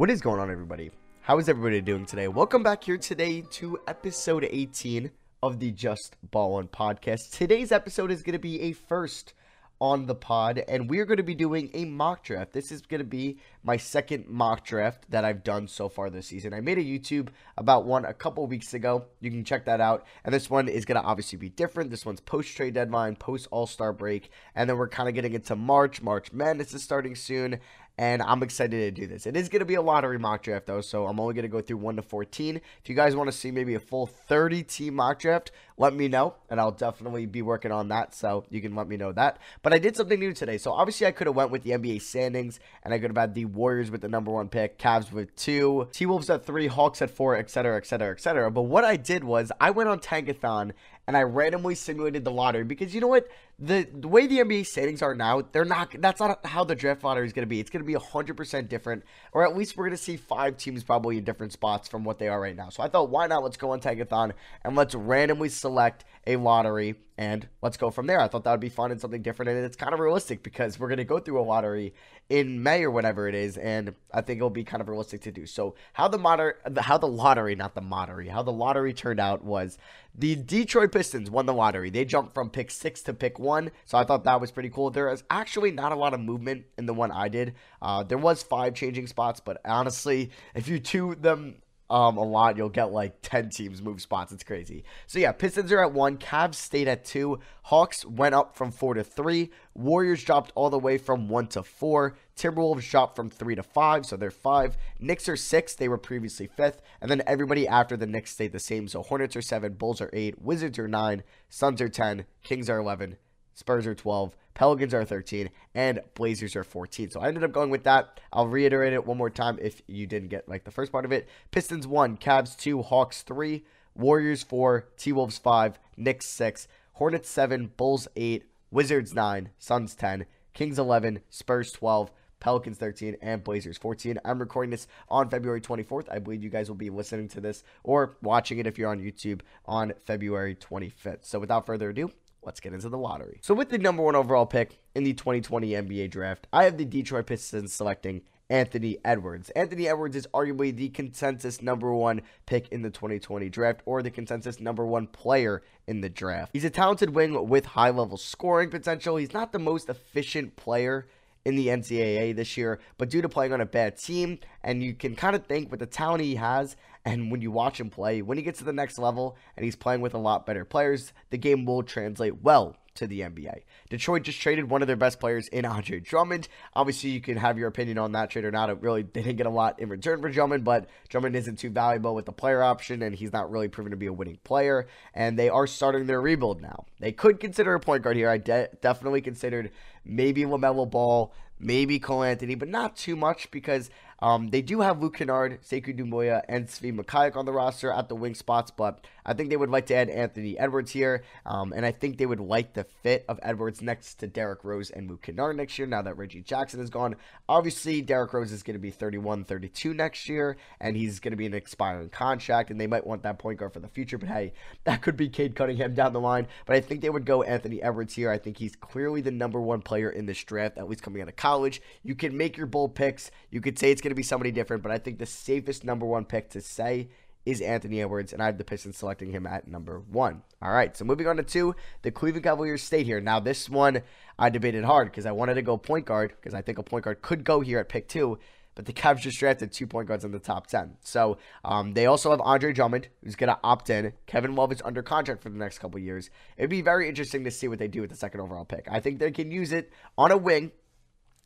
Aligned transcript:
What 0.00 0.08
is 0.08 0.22
going 0.22 0.40
on, 0.40 0.50
everybody? 0.50 0.90
How 1.20 1.38
is 1.40 1.50
everybody 1.50 1.82
doing 1.82 2.06
today? 2.06 2.26
Welcome 2.26 2.62
back 2.62 2.84
here 2.84 2.96
today 2.96 3.42
to 3.50 3.78
episode 3.86 4.48
18 4.50 5.10
of 5.42 5.60
the 5.60 5.72
Just 5.72 6.16
Ball 6.30 6.54
On 6.54 6.68
podcast. 6.68 7.32
Today's 7.32 7.70
episode 7.70 8.10
is 8.10 8.22
going 8.22 8.32
to 8.32 8.38
be 8.38 8.62
a 8.62 8.72
first 8.72 9.34
on 9.78 10.04
the 10.06 10.14
pod, 10.14 10.62
and 10.68 10.88
we're 10.90 11.06
going 11.06 11.16
to 11.18 11.22
be 11.22 11.34
doing 11.34 11.70
a 11.72 11.86
mock 11.86 12.22
draft. 12.22 12.52
This 12.52 12.70
is 12.70 12.82
going 12.82 13.00
to 13.00 13.04
be 13.04 13.38
my 13.62 13.76
second 13.76 14.26
mock 14.26 14.64
draft 14.64 15.04
that 15.10 15.24
I've 15.24 15.42
done 15.42 15.68
so 15.68 15.88
far 15.88 16.10
this 16.10 16.28
season. 16.28 16.52
I 16.52 16.60
made 16.60 16.78
a 16.78 16.82
YouTube 16.82 17.28
about 17.56 17.86
one 17.86 18.04
a 18.04 18.12
couple 18.12 18.46
weeks 18.46 18.72
ago. 18.72 19.06
You 19.20 19.30
can 19.30 19.44
check 19.44 19.64
that 19.64 19.80
out. 19.80 20.06
And 20.24 20.34
this 20.34 20.50
one 20.50 20.68
is 20.68 20.84
going 20.84 21.00
to 21.00 21.06
obviously 21.06 21.38
be 21.38 21.48
different. 21.48 21.90
This 21.90 22.04
one's 22.04 22.20
post 22.20 22.54
trade 22.56 22.74
deadline, 22.74 23.16
post 23.16 23.48
All 23.50 23.66
Star 23.66 23.92
break, 23.92 24.30
and 24.54 24.68
then 24.68 24.76
we're 24.76 24.88
kind 24.88 25.10
of 25.10 25.14
getting 25.14 25.32
into 25.34 25.56
March. 25.56 26.02
March 26.02 26.32
Madness 26.32 26.74
is 26.74 26.82
starting 26.82 27.14
soon, 27.14 27.58
and 28.00 28.22
I'm 28.22 28.42
excited 28.42 28.94
to 28.96 28.98
do 29.02 29.06
this. 29.06 29.26
It 29.26 29.36
is 29.36 29.50
going 29.50 29.60
to 29.60 29.66
be 29.66 29.74
a 29.74 29.82
lottery 29.82 30.18
mock 30.18 30.42
draft, 30.42 30.64
though, 30.64 30.80
so 30.80 31.06
I'm 31.06 31.20
only 31.20 31.34
going 31.34 31.42
to 31.42 31.48
go 31.48 31.60
through 31.60 31.76
1 31.76 31.96
to 31.96 32.02
14. 32.02 32.56
If 32.56 32.88
you 32.88 32.94
guys 32.94 33.14
want 33.14 33.30
to 33.30 33.36
see 33.36 33.50
maybe 33.50 33.74
a 33.74 33.78
full 33.78 34.06
30 34.06 34.62
team 34.62 34.94
mock 34.94 35.18
draft, 35.18 35.50
let 35.76 35.92
me 35.92 36.08
know, 36.08 36.34
and 36.48 36.58
I'll 36.58 36.70
definitely 36.70 37.26
be 37.26 37.42
working 37.42 37.70
on 37.72 37.88
that, 37.88 38.14
so 38.14 38.46
you 38.48 38.62
can 38.62 38.74
let 38.74 38.88
me 38.88 38.96
know 38.96 39.12
that. 39.12 39.36
But 39.62 39.74
I 39.74 39.78
did 39.78 39.96
something 39.96 40.18
new 40.18 40.32
today, 40.32 40.56
so 40.56 40.72
obviously 40.72 41.06
I 41.06 41.10
could 41.10 41.26
have 41.26 41.36
went 41.36 41.50
with 41.50 41.62
the 41.62 41.72
NBA 41.72 42.00
standings, 42.00 42.58
and 42.84 42.94
I 42.94 42.98
could 42.98 43.10
have 43.10 43.18
had 43.18 43.34
the 43.34 43.44
Warriors 43.44 43.90
with 43.90 44.00
the 44.00 44.08
number 44.08 44.30
one 44.30 44.48
pick, 44.48 44.78
Cavs 44.78 45.12
with 45.12 45.36
two, 45.36 45.86
T-Wolves 45.92 46.30
at 46.30 46.46
three, 46.46 46.68
Hawks 46.68 47.02
at 47.02 47.10
four, 47.10 47.36
etc., 47.36 47.76
etc., 47.76 48.12
etc. 48.12 48.50
But 48.50 48.62
what 48.62 48.84
I 48.84 48.96
did 48.96 49.24
was 49.24 49.52
I 49.60 49.72
went 49.72 49.90
on 49.90 49.98
Tankathon, 49.98 50.72
and 51.10 51.16
I 51.16 51.24
randomly 51.24 51.74
simulated 51.74 52.22
the 52.22 52.30
lottery 52.30 52.62
because 52.62 52.94
you 52.94 53.00
know 53.00 53.08
what? 53.08 53.26
The, 53.58 53.84
the 53.92 54.06
way 54.06 54.28
the 54.28 54.38
NBA 54.38 54.64
standings 54.64 55.02
are 55.02 55.12
now, 55.12 55.42
they're 55.50 55.64
not. 55.64 55.92
That's 55.98 56.20
not 56.20 56.46
how 56.46 56.62
the 56.62 56.76
draft 56.76 57.02
lottery 57.02 57.26
is 57.26 57.32
going 57.32 57.42
to 57.42 57.48
be. 57.48 57.58
It's 57.58 57.68
going 57.68 57.84
to 57.84 57.86
be 57.86 57.94
hundred 57.94 58.36
percent 58.36 58.68
different, 58.68 59.02
or 59.32 59.44
at 59.44 59.56
least 59.56 59.76
we're 59.76 59.86
going 59.86 59.96
to 59.96 60.00
see 60.00 60.16
five 60.16 60.56
teams 60.56 60.84
probably 60.84 61.18
in 61.18 61.24
different 61.24 61.52
spots 61.52 61.88
from 61.88 62.04
what 62.04 62.20
they 62.20 62.28
are 62.28 62.40
right 62.40 62.54
now. 62.54 62.68
So 62.68 62.84
I 62.84 62.88
thought, 62.88 63.10
why 63.10 63.26
not? 63.26 63.42
Let's 63.42 63.56
go 63.56 63.72
on 63.72 63.80
Tankathon 63.80 64.34
and 64.62 64.76
let's 64.76 64.94
randomly 64.94 65.48
select 65.48 66.04
a 66.28 66.36
lottery 66.36 66.94
and 67.18 67.48
let's 67.60 67.76
go 67.76 67.90
from 67.90 68.06
there. 68.06 68.20
I 68.20 68.28
thought 68.28 68.44
that 68.44 68.52
would 68.52 68.60
be 68.60 68.68
fun 68.68 68.92
and 68.92 69.00
something 69.00 69.20
different, 69.20 69.50
and 69.50 69.64
it's 69.64 69.76
kind 69.76 69.92
of 69.92 69.98
realistic 69.98 70.44
because 70.44 70.78
we're 70.78 70.86
going 70.86 70.98
to 70.98 71.04
go 71.04 71.18
through 71.18 71.40
a 71.40 71.42
lottery 71.42 71.92
in 72.30 72.62
May 72.62 72.84
or 72.84 72.92
whatever 72.92 73.28
it 73.28 73.34
is, 73.34 73.58
and 73.58 73.92
I 74.14 74.20
think 74.20 74.38
it'll 74.38 74.50
be 74.50 74.62
kind 74.62 74.80
of 74.80 74.88
realistic 74.88 75.20
to 75.22 75.32
do. 75.32 75.46
So 75.46 75.74
how 75.94 76.06
the 76.06 76.16
moder- 76.16 76.58
how 76.78 76.96
the 76.96 77.08
lottery, 77.08 77.56
not 77.56 77.74
the 77.74 77.80
lottery, 77.80 78.28
how 78.28 78.44
the 78.44 78.52
lottery 78.52 78.94
turned 78.94 79.18
out 79.18 79.44
was 79.44 79.76
the 80.14 80.36
Detroit 80.36 80.92
Pistons 80.92 81.28
won 81.28 81.46
the 81.46 81.52
lottery. 81.52 81.90
They 81.90 82.04
jumped 82.04 82.32
from 82.32 82.48
pick 82.48 82.70
six 82.70 83.02
to 83.02 83.12
pick 83.12 83.40
one, 83.40 83.72
so 83.84 83.98
I 83.98 84.04
thought 84.04 84.22
that 84.24 84.40
was 84.40 84.52
pretty 84.52 84.70
cool. 84.70 84.90
There 84.90 85.12
is 85.12 85.24
actually 85.28 85.72
not 85.72 85.90
a 85.90 85.96
lot 85.96 86.14
of 86.14 86.20
movement 86.20 86.66
in 86.78 86.86
the 86.86 86.94
one 86.94 87.10
I 87.10 87.28
did. 87.28 87.56
Uh, 87.82 88.04
there 88.04 88.16
was 88.16 88.44
five 88.44 88.74
changing 88.74 89.08
spots, 89.08 89.40
but 89.40 89.60
honestly, 89.64 90.30
if 90.54 90.68
you 90.68 90.78
two 90.78 91.16
them 91.16 91.56
um, 91.90 92.16
a 92.16 92.24
lot, 92.24 92.56
you'll 92.56 92.68
get 92.68 92.92
like 92.92 93.20
10 93.22 93.50
teams 93.50 93.82
move 93.82 94.00
spots. 94.00 94.30
It's 94.32 94.44
crazy. 94.44 94.84
So 95.08 95.18
yeah, 95.18 95.32
Pistons 95.32 95.72
are 95.72 95.84
at 95.84 95.92
one. 95.92 96.18
Cavs 96.18 96.54
stayed 96.54 96.86
at 96.86 97.04
two. 97.04 97.40
Hawks 97.64 98.06
went 98.06 98.34
up 98.34 98.56
from 98.56 98.70
four 98.70 98.94
to 98.94 99.02
three. 99.02 99.50
Warriors 99.74 100.22
dropped 100.22 100.52
all 100.54 100.70
the 100.70 100.78
way 100.78 100.98
from 100.98 101.28
one 101.28 101.48
to 101.48 101.64
four. 101.64 102.16
Timberwolves 102.36 102.88
dropped 102.88 103.16
from 103.16 103.28
three 103.28 103.56
to 103.56 103.62
five, 103.62 104.06
so 104.06 104.16
they're 104.16 104.30
five. 104.30 104.76
Knicks 105.00 105.28
are 105.28 105.36
six. 105.36 105.74
They 105.74 105.88
were 105.88 105.98
previously 105.98 106.46
fifth. 106.46 106.80
And 107.00 107.10
then 107.10 107.22
everybody 107.26 107.66
after 107.66 107.96
the 107.96 108.06
Knicks 108.06 108.30
stayed 108.30 108.52
the 108.52 108.60
same. 108.60 108.86
So 108.86 109.02
Hornets 109.02 109.34
are 109.34 109.42
seven. 109.42 109.74
Bulls 109.74 110.00
are 110.00 110.10
eight. 110.12 110.40
Wizards 110.40 110.78
are 110.78 110.88
nine. 110.88 111.24
Suns 111.48 111.80
are 111.80 111.88
10. 111.88 112.24
Kings 112.44 112.70
are 112.70 112.78
11. 112.78 113.16
Spurs 113.54 113.86
are 113.86 113.94
12, 113.94 114.36
Pelicans 114.60 114.92
are 114.92 115.06
13, 115.06 115.48
and 115.74 116.02
Blazers 116.12 116.54
are 116.54 116.64
14. 116.64 117.12
So 117.12 117.20
I 117.20 117.28
ended 117.28 117.44
up 117.44 117.50
going 117.50 117.70
with 117.70 117.84
that. 117.84 118.20
I'll 118.30 118.46
reiterate 118.46 118.92
it 118.92 119.06
one 119.06 119.16
more 119.16 119.30
time 119.30 119.58
if 119.58 119.80
you 119.86 120.06
didn't 120.06 120.28
get 120.28 120.50
like 120.50 120.64
the 120.64 120.70
first 120.70 120.92
part 120.92 121.06
of 121.06 121.12
it. 121.12 121.30
Pistons 121.50 121.86
1, 121.86 122.18
Cavs 122.18 122.58
2, 122.58 122.82
Hawks 122.82 123.22
3, 123.22 123.64
Warriors 123.94 124.42
4, 124.42 124.86
T 124.98 125.12
Wolves 125.12 125.38
5, 125.38 125.78
Knicks 125.96 126.26
6, 126.26 126.68
Hornets 126.92 127.30
7, 127.30 127.70
Bulls 127.78 128.06
8, 128.16 128.44
Wizards 128.70 129.14
9, 129.14 129.48
Suns 129.58 129.94
10, 129.94 130.26
Kings 130.52 130.78
11, 130.78 131.20
Spurs 131.30 131.72
12, 131.72 132.10
Pelicans 132.38 132.76
13, 132.76 133.16
and 133.22 133.42
Blazers 133.42 133.78
14. 133.78 134.18
I'm 134.26 134.40
recording 134.40 134.72
this 134.72 134.88
on 135.08 135.30
February 135.30 135.62
24th. 135.62 136.12
I 136.12 136.18
believe 136.18 136.44
you 136.44 136.50
guys 136.50 136.68
will 136.68 136.76
be 136.76 136.90
listening 136.90 137.28
to 137.28 137.40
this 137.40 137.64
or 137.82 138.18
watching 138.20 138.58
it 138.58 138.66
if 138.66 138.76
you're 138.76 138.90
on 138.90 139.00
YouTube 139.00 139.40
on 139.64 139.94
February 140.04 140.54
25th. 140.54 141.24
So 141.24 141.38
without 141.38 141.64
further 141.64 141.88
ado, 141.88 142.10
let's 142.42 142.60
get 142.60 142.72
into 142.72 142.88
the 142.88 142.98
lottery. 142.98 143.38
So 143.42 143.54
with 143.54 143.70
the 143.70 143.78
number 143.78 144.02
one 144.02 144.16
overall 144.16 144.46
pick 144.46 144.80
in 144.94 145.04
the 145.04 145.12
2020 145.12 145.70
NBA 145.70 146.10
draft, 146.10 146.46
I 146.52 146.64
have 146.64 146.76
the 146.76 146.84
Detroit 146.84 147.26
Pistons 147.26 147.72
selecting 147.72 148.22
Anthony 148.50 148.98
Edwards. 149.04 149.50
Anthony 149.50 149.88
Edwards 149.88 150.16
is 150.16 150.26
arguably 150.34 150.74
the 150.74 150.88
consensus 150.88 151.62
number 151.62 151.94
one 151.94 152.22
pick 152.46 152.68
in 152.68 152.82
the 152.82 152.90
2020 152.90 153.48
draft 153.48 153.80
or 153.86 154.02
the 154.02 154.10
consensus 154.10 154.60
number 154.60 154.84
one 154.84 155.06
player 155.06 155.62
in 155.86 156.00
the 156.00 156.10
draft. 156.10 156.50
He's 156.52 156.64
a 156.64 156.70
talented 156.70 157.10
wing 157.10 157.48
with 157.48 157.64
high 157.64 157.90
level 157.90 158.16
scoring 158.16 158.68
potential. 158.68 159.16
He's 159.16 159.32
not 159.32 159.52
the 159.52 159.60
most 159.60 159.88
efficient 159.88 160.56
player 160.56 161.06
in 161.44 161.56
the 161.56 161.68
NCAA 161.68 162.36
this 162.36 162.56
year, 162.56 162.80
but 162.98 163.08
due 163.08 163.22
to 163.22 163.28
playing 163.28 163.52
on 163.52 163.60
a 163.60 163.66
bad 163.66 163.96
team, 163.96 164.38
and 164.62 164.82
you 164.82 164.92
can 164.92 165.16
kind 165.16 165.34
of 165.34 165.46
think 165.46 165.70
with 165.70 165.80
the 165.80 165.86
talent 165.86 166.22
he 166.22 166.34
has, 166.34 166.76
and 167.04 167.30
when 167.30 167.40
you 167.40 167.50
watch 167.50 167.80
him 167.80 167.90
play, 167.90 168.22
when 168.22 168.36
he 168.36 168.44
gets 168.44 168.58
to 168.58 168.64
the 168.64 168.72
next 168.72 168.98
level 168.98 169.36
and 169.56 169.64
he's 169.64 169.76
playing 169.76 170.00
with 170.00 170.14
a 170.14 170.18
lot 170.18 170.46
better 170.46 170.64
players, 170.64 171.12
the 171.30 171.38
game 171.38 171.64
will 171.64 171.82
translate 171.82 172.42
well 172.42 172.76
to 172.94 173.06
the 173.06 173.20
NBA. 173.20 173.62
Detroit 173.88 174.22
just 174.22 174.40
traded 174.40 174.68
one 174.68 174.82
of 174.82 174.86
their 174.86 174.96
best 174.96 175.20
players 175.20 175.48
in 175.48 175.64
Andre 175.64 176.00
Drummond. 176.00 176.48
Obviously, 176.74 177.10
you 177.10 177.20
can 177.20 177.36
have 177.36 177.56
your 177.56 177.68
opinion 177.68 177.98
on 177.98 178.12
that 178.12 178.30
trade 178.30 178.44
or 178.44 178.50
not. 178.50 178.68
It 178.68 178.80
really 178.80 179.02
they 179.02 179.22
didn't 179.22 179.36
get 179.36 179.46
a 179.46 179.50
lot 179.50 179.80
in 179.80 179.88
return 179.88 180.20
for 180.20 180.28
Drummond, 180.28 180.64
but 180.64 180.88
Drummond 181.08 181.36
isn't 181.36 181.58
too 181.58 181.70
valuable 181.70 182.14
with 182.14 182.26
the 182.26 182.32
player 182.32 182.62
option, 182.62 183.02
and 183.02 183.14
he's 183.14 183.32
not 183.32 183.50
really 183.50 183.68
proven 183.68 183.90
to 183.92 183.96
be 183.96 184.06
a 184.06 184.12
winning 184.12 184.38
player. 184.44 184.86
And 185.14 185.38
they 185.38 185.48
are 185.48 185.66
starting 185.66 186.06
their 186.06 186.20
rebuild 186.20 186.60
now. 186.60 186.84
They 186.98 187.12
could 187.12 187.40
consider 187.40 187.74
a 187.74 187.80
point 187.80 188.02
guard 188.02 188.16
here. 188.16 188.28
I 188.28 188.38
de- 188.38 188.68
definitely 188.82 189.22
considered 189.22 189.70
maybe 190.04 190.42
LaMelo 190.42 190.90
Ball, 190.90 191.32
maybe 191.58 191.98
Cole 191.98 192.22
Anthony, 192.22 192.54
but 192.54 192.68
not 192.68 192.96
too 192.96 193.16
much 193.16 193.50
because 193.50 193.90
um, 194.22 194.48
they 194.50 194.62
do 194.62 194.80
have 194.80 195.00
Luke 195.00 195.16
Kennard, 195.16 195.62
Sekou 195.62 195.96
Doumbouya, 195.98 196.42
and 196.48 196.66
Svi 196.66 196.94
Mykhailiuk 196.94 197.36
on 197.36 197.46
the 197.46 197.52
roster 197.52 197.90
at 197.90 198.08
the 198.08 198.14
wing 198.14 198.34
spots, 198.34 198.70
but 198.70 199.04
I 199.30 199.32
think 199.32 199.48
they 199.48 199.56
would 199.56 199.70
like 199.70 199.86
to 199.86 199.94
add 199.94 200.10
Anthony 200.10 200.58
Edwards 200.58 200.90
here, 200.90 201.22
um, 201.46 201.72
and 201.72 201.86
I 201.86 201.92
think 201.92 202.18
they 202.18 202.26
would 202.26 202.40
like 202.40 202.74
the 202.74 202.82
fit 202.82 203.24
of 203.28 203.38
Edwards 203.44 203.80
next 203.80 204.16
to 204.16 204.26
Derrick 204.26 204.64
Rose 204.64 204.90
and 204.90 205.08
Luke 205.08 205.22
Kennard 205.22 205.56
next 205.56 205.78
year 205.78 205.86
now 205.86 206.02
that 206.02 206.16
Reggie 206.16 206.42
Jackson 206.42 206.80
is 206.80 206.90
gone. 206.90 207.14
Obviously, 207.48 208.02
Derrick 208.02 208.32
Rose 208.32 208.50
is 208.50 208.64
going 208.64 208.74
to 208.74 208.80
be 208.80 208.90
31, 208.90 209.44
32 209.44 209.94
next 209.94 210.28
year, 210.28 210.56
and 210.80 210.96
he's 210.96 211.20
going 211.20 211.30
to 211.30 211.36
be 211.36 211.46
an 211.46 211.54
expiring 211.54 212.08
contract, 212.08 212.72
and 212.72 212.80
they 212.80 212.88
might 212.88 213.06
want 213.06 213.22
that 213.22 213.38
point 213.38 213.60
guard 213.60 213.72
for 213.72 213.78
the 213.78 213.86
future, 213.86 214.18
but 214.18 214.28
hey, 214.28 214.52
that 214.82 215.00
could 215.00 215.16
be 215.16 215.28
Cade 215.28 215.54
Cunningham 215.54 215.94
down 215.94 216.12
the 216.12 216.18
line, 216.18 216.48
but 216.66 216.74
I 216.74 216.80
think 216.80 217.00
they 217.00 217.08
would 217.08 217.24
go 217.24 217.44
Anthony 217.44 217.80
Edwards 217.80 218.16
here. 218.16 218.32
I 218.32 218.38
think 218.38 218.56
he's 218.56 218.74
clearly 218.74 219.20
the 219.20 219.30
number 219.30 219.60
one 219.60 219.80
player 219.80 220.10
in 220.10 220.26
this 220.26 220.42
draft, 220.42 220.76
at 220.76 220.88
least 220.88 221.04
coming 221.04 221.22
out 221.22 221.28
of 221.28 221.36
college. 221.36 221.80
You 222.02 222.16
can 222.16 222.36
make 222.36 222.56
your 222.56 222.66
bold 222.66 222.96
picks. 222.96 223.30
You 223.48 223.60
could 223.60 223.78
say 223.78 223.92
it's 223.92 224.00
going 224.00 224.10
to 224.10 224.16
be 224.16 224.24
somebody 224.24 224.50
different, 224.50 224.82
but 224.82 224.90
I 224.90 224.98
think 224.98 225.20
the 225.20 225.26
safest 225.26 225.84
number 225.84 226.04
one 226.04 226.24
pick 226.24 226.50
to 226.50 226.60
say 226.60 227.10
is 227.46 227.60
Anthony 227.60 228.02
Edwards, 228.02 228.32
and 228.32 228.42
I 228.42 228.46
have 228.46 228.58
the 228.58 228.64
Pistons 228.64 228.96
selecting 228.96 229.30
him 229.30 229.46
at 229.46 229.66
number 229.66 229.98
one. 229.98 230.42
All 230.60 230.72
right, 230.72 230.96
so 230.96 231.04
moving 231.04 231.26
on 231.26 231.36
to 231.36 231.42
two, 231.42 231.74
the 232.02 232.10
Cleveland 232.10 232.44
Cavaliers 232.44 232.82
stayed 232.82 233.06
here. 233.06 233.20
Now, 233.20 233.40
this 233.40 233.68
one 233.68 234.02
I 234.38 234.50
debated 234.50 234.84
hard 234.84 235.08
because 235.10 235.26
I 235.26 235.32
wanted 235.32 235.54
to 235.54 235.62
go 235.62 235.76
point 235.76 236.06
guard 236.06 236.34
because 236.36 236.54
I 236.54 236.62
think 236.62 236.78
a 236.78 236.82
point 236.82 237.04
guard 237.04 237.22
could 237.22 237.44
go 237.44 237.60
here 237.60 237.78
at 237.78 237.88
pick 237.88 238.08
two, 238.08 238.38
but 238.74 238.86
the 238.86 238.92
Cavs 238.92 239.20
just 239.20 239.38
drafted 239.38 239.72
two 239.72 239.86
point 239.86 240.08
guards 240.08 240.24
in 240.24 240.32
the 240.32 240.38
top 240.38 240.66
10. 240.66 240.96
So 241.02 241.38
um, 241.64 241.92
they 241.92 242.06
also 242.06 242.30
have 242.30 242.40
Andre 242.40 242.72
Drummond, 242.72 243.08
who's 243.24 243.36
going 243.36 243.48
to 243.48 243.58
opt 243.64 243.90
in. 243.90 244.12
Kevin 244.26 244.54
Love 244.54 244.72
is 244.72 244.82
under 244.84 245.02
contract 245.02 245.42
for 245.42 245.50
the 245.50 245.58
next 245.58 245.78
couple 245.78 245.98
years. 245.98 246.30
It'd 246.56 246.70
be 246.70 246.82
very 246.82 247.08
interesting 247.08 247.44
to 247.44 247.50
see 247.50 247.68
what 247.68 247.78
they 247.78 247.88
do 247.88 248.00
with 248.00 248.10
the 248.10 248.16
second 248.16 248.40
overall 248.40 248.64
pick. 248.64 248.86
I 248.90 249.00
think 249.00 249.18
they 249.18 249.30
can 249.30 249.50
use 249.50 249.72
it 249.72 249.90
on 250.16 250.30
a 250.30 250.36
wing 250.36 250.72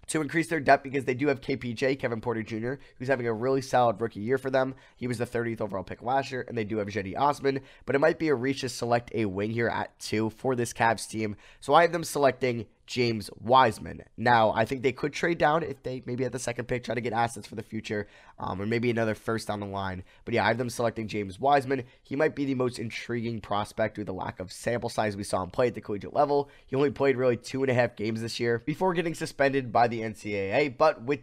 to 0.08 0.20
increase 0.20 0.48
their 0.48 0.60
depth 0.60 0.82
because 0.82 1.04
they 1.04 1.14
do 1.14 1.28
have 1.28 1.40
KPJ, 1.40 1.98
Kevin 1.98 2.20
Porter 2.20 2.42
Jr., 2.42 2.74
who's 2.98 3.08
having 3.08 3.26
a 3.26 3.32
really 3.32 3.62
solid 3.62 4.00
rookie 4.00 4.20
year 4.20 4.38
for 4.38 4.50
them. 4.50 4.74
He 4.96 5.06
was 5.06 5.18
the 5.18 5.26
30th 5.26 5.60
overall 5.60 5.84
pick 5.84 6.02
last 6.02 6.30
year, 6.30 6.44
and 6.48 6.56
they 6.56 6.64
do 6.64 6.78
have 6.78 6.88
Cedi 6.88 7.18
Osman, 7.18 7.60
but 7.86 7.96
it 7.96 8.00
might 8.00 8.18
be 8.18 8.28
a 8.28 8.34
reach 8.34 8.60
to 8.62 8.68
select 8.68 9.10
a 9.14 9.24
wing 9.26 9.50
here 9.50 9.68
at 9.68 9.98
two 9.98 10.30
for 10.30 10.54
this 10.54 10.72
Cavs 10.72 11.08
team. 11.08 11.36
So 11.60 11.74
I 11.74 11.82
have 11.82 11.92
them 11.92 12.04
selecting 12.04 12.66
James 12.86 13.30
Wiseman. 13.40 14.02
Now, 14.16 14.52
I 14.52 14.64
think 14.64 14.82
they 14.82 14.92
could 14.92 15.12
trade 15.12 15.38
down 15.38 15.62
if 15.62 15.82
they 15.82 16.02
maybe 16.06 16.24
at 16.24 16.32
the 16.32 16.38
second 16.38 16.66
pick 16.66 16.84
try 16.84 16.94
to 16.94 17.00
get 17.00 17.12
assets 17.12 17.46
for 17.46 17.54
the 17.54 17.62
future, 17.62 18.06
um, 18.38 18.60
or 18.60 18.66
maybe 18.66 18.90
another 18.90 19.14
first 19.14 19.48
down 19.48 19.60
the 19.60 19.66
line. 19.66 20.04
But 20.24 20.34
yeah, 20.34 20.44
I 20.44 20.48
have 20.48 20.58
them 20.58 20.70
selecting 20.70 21.08
James 21.08 21.40
Wiseman. 21.40 21.84
He 22.02 22.16
might 22.16 22.34
be 22.34 22.44
the 22.44 22.54
most 22.54 22.78
intriguing 22.78 23.40
prospect 23.40 23.98
with 23.98 24.06
the 24.06 24.12
lack 24.12 24.40
of 24.40 24.52
sample 24.52 24.90
size 24.90 25.16
we 25.16 25.24
saw 25.24 25.42
him 25.42 25.50
play 25.50 25.68
at 25.68 25.74
the 25.74 25.80
collegiate 25.80 26.14
level. 26.14 26.50
He 26.66 26.76
only 26.76 26.90
played 26.90 27.16
really 27.16 27.36
two 27.36 27.62
and 27.62 27.70
a 27.70 27.74
half 27.74 27.96
games 27.96 28.20
this 28.20 28.38
year 28.40 28.62
before 28.64 28.94
getting 28.94 29.14
suspended 29.14 29.72
by 29.72 29.88
the 29.88 30.00
NCAA. 30.00 30.76
But 30.76 31.02
with 31.02 31.20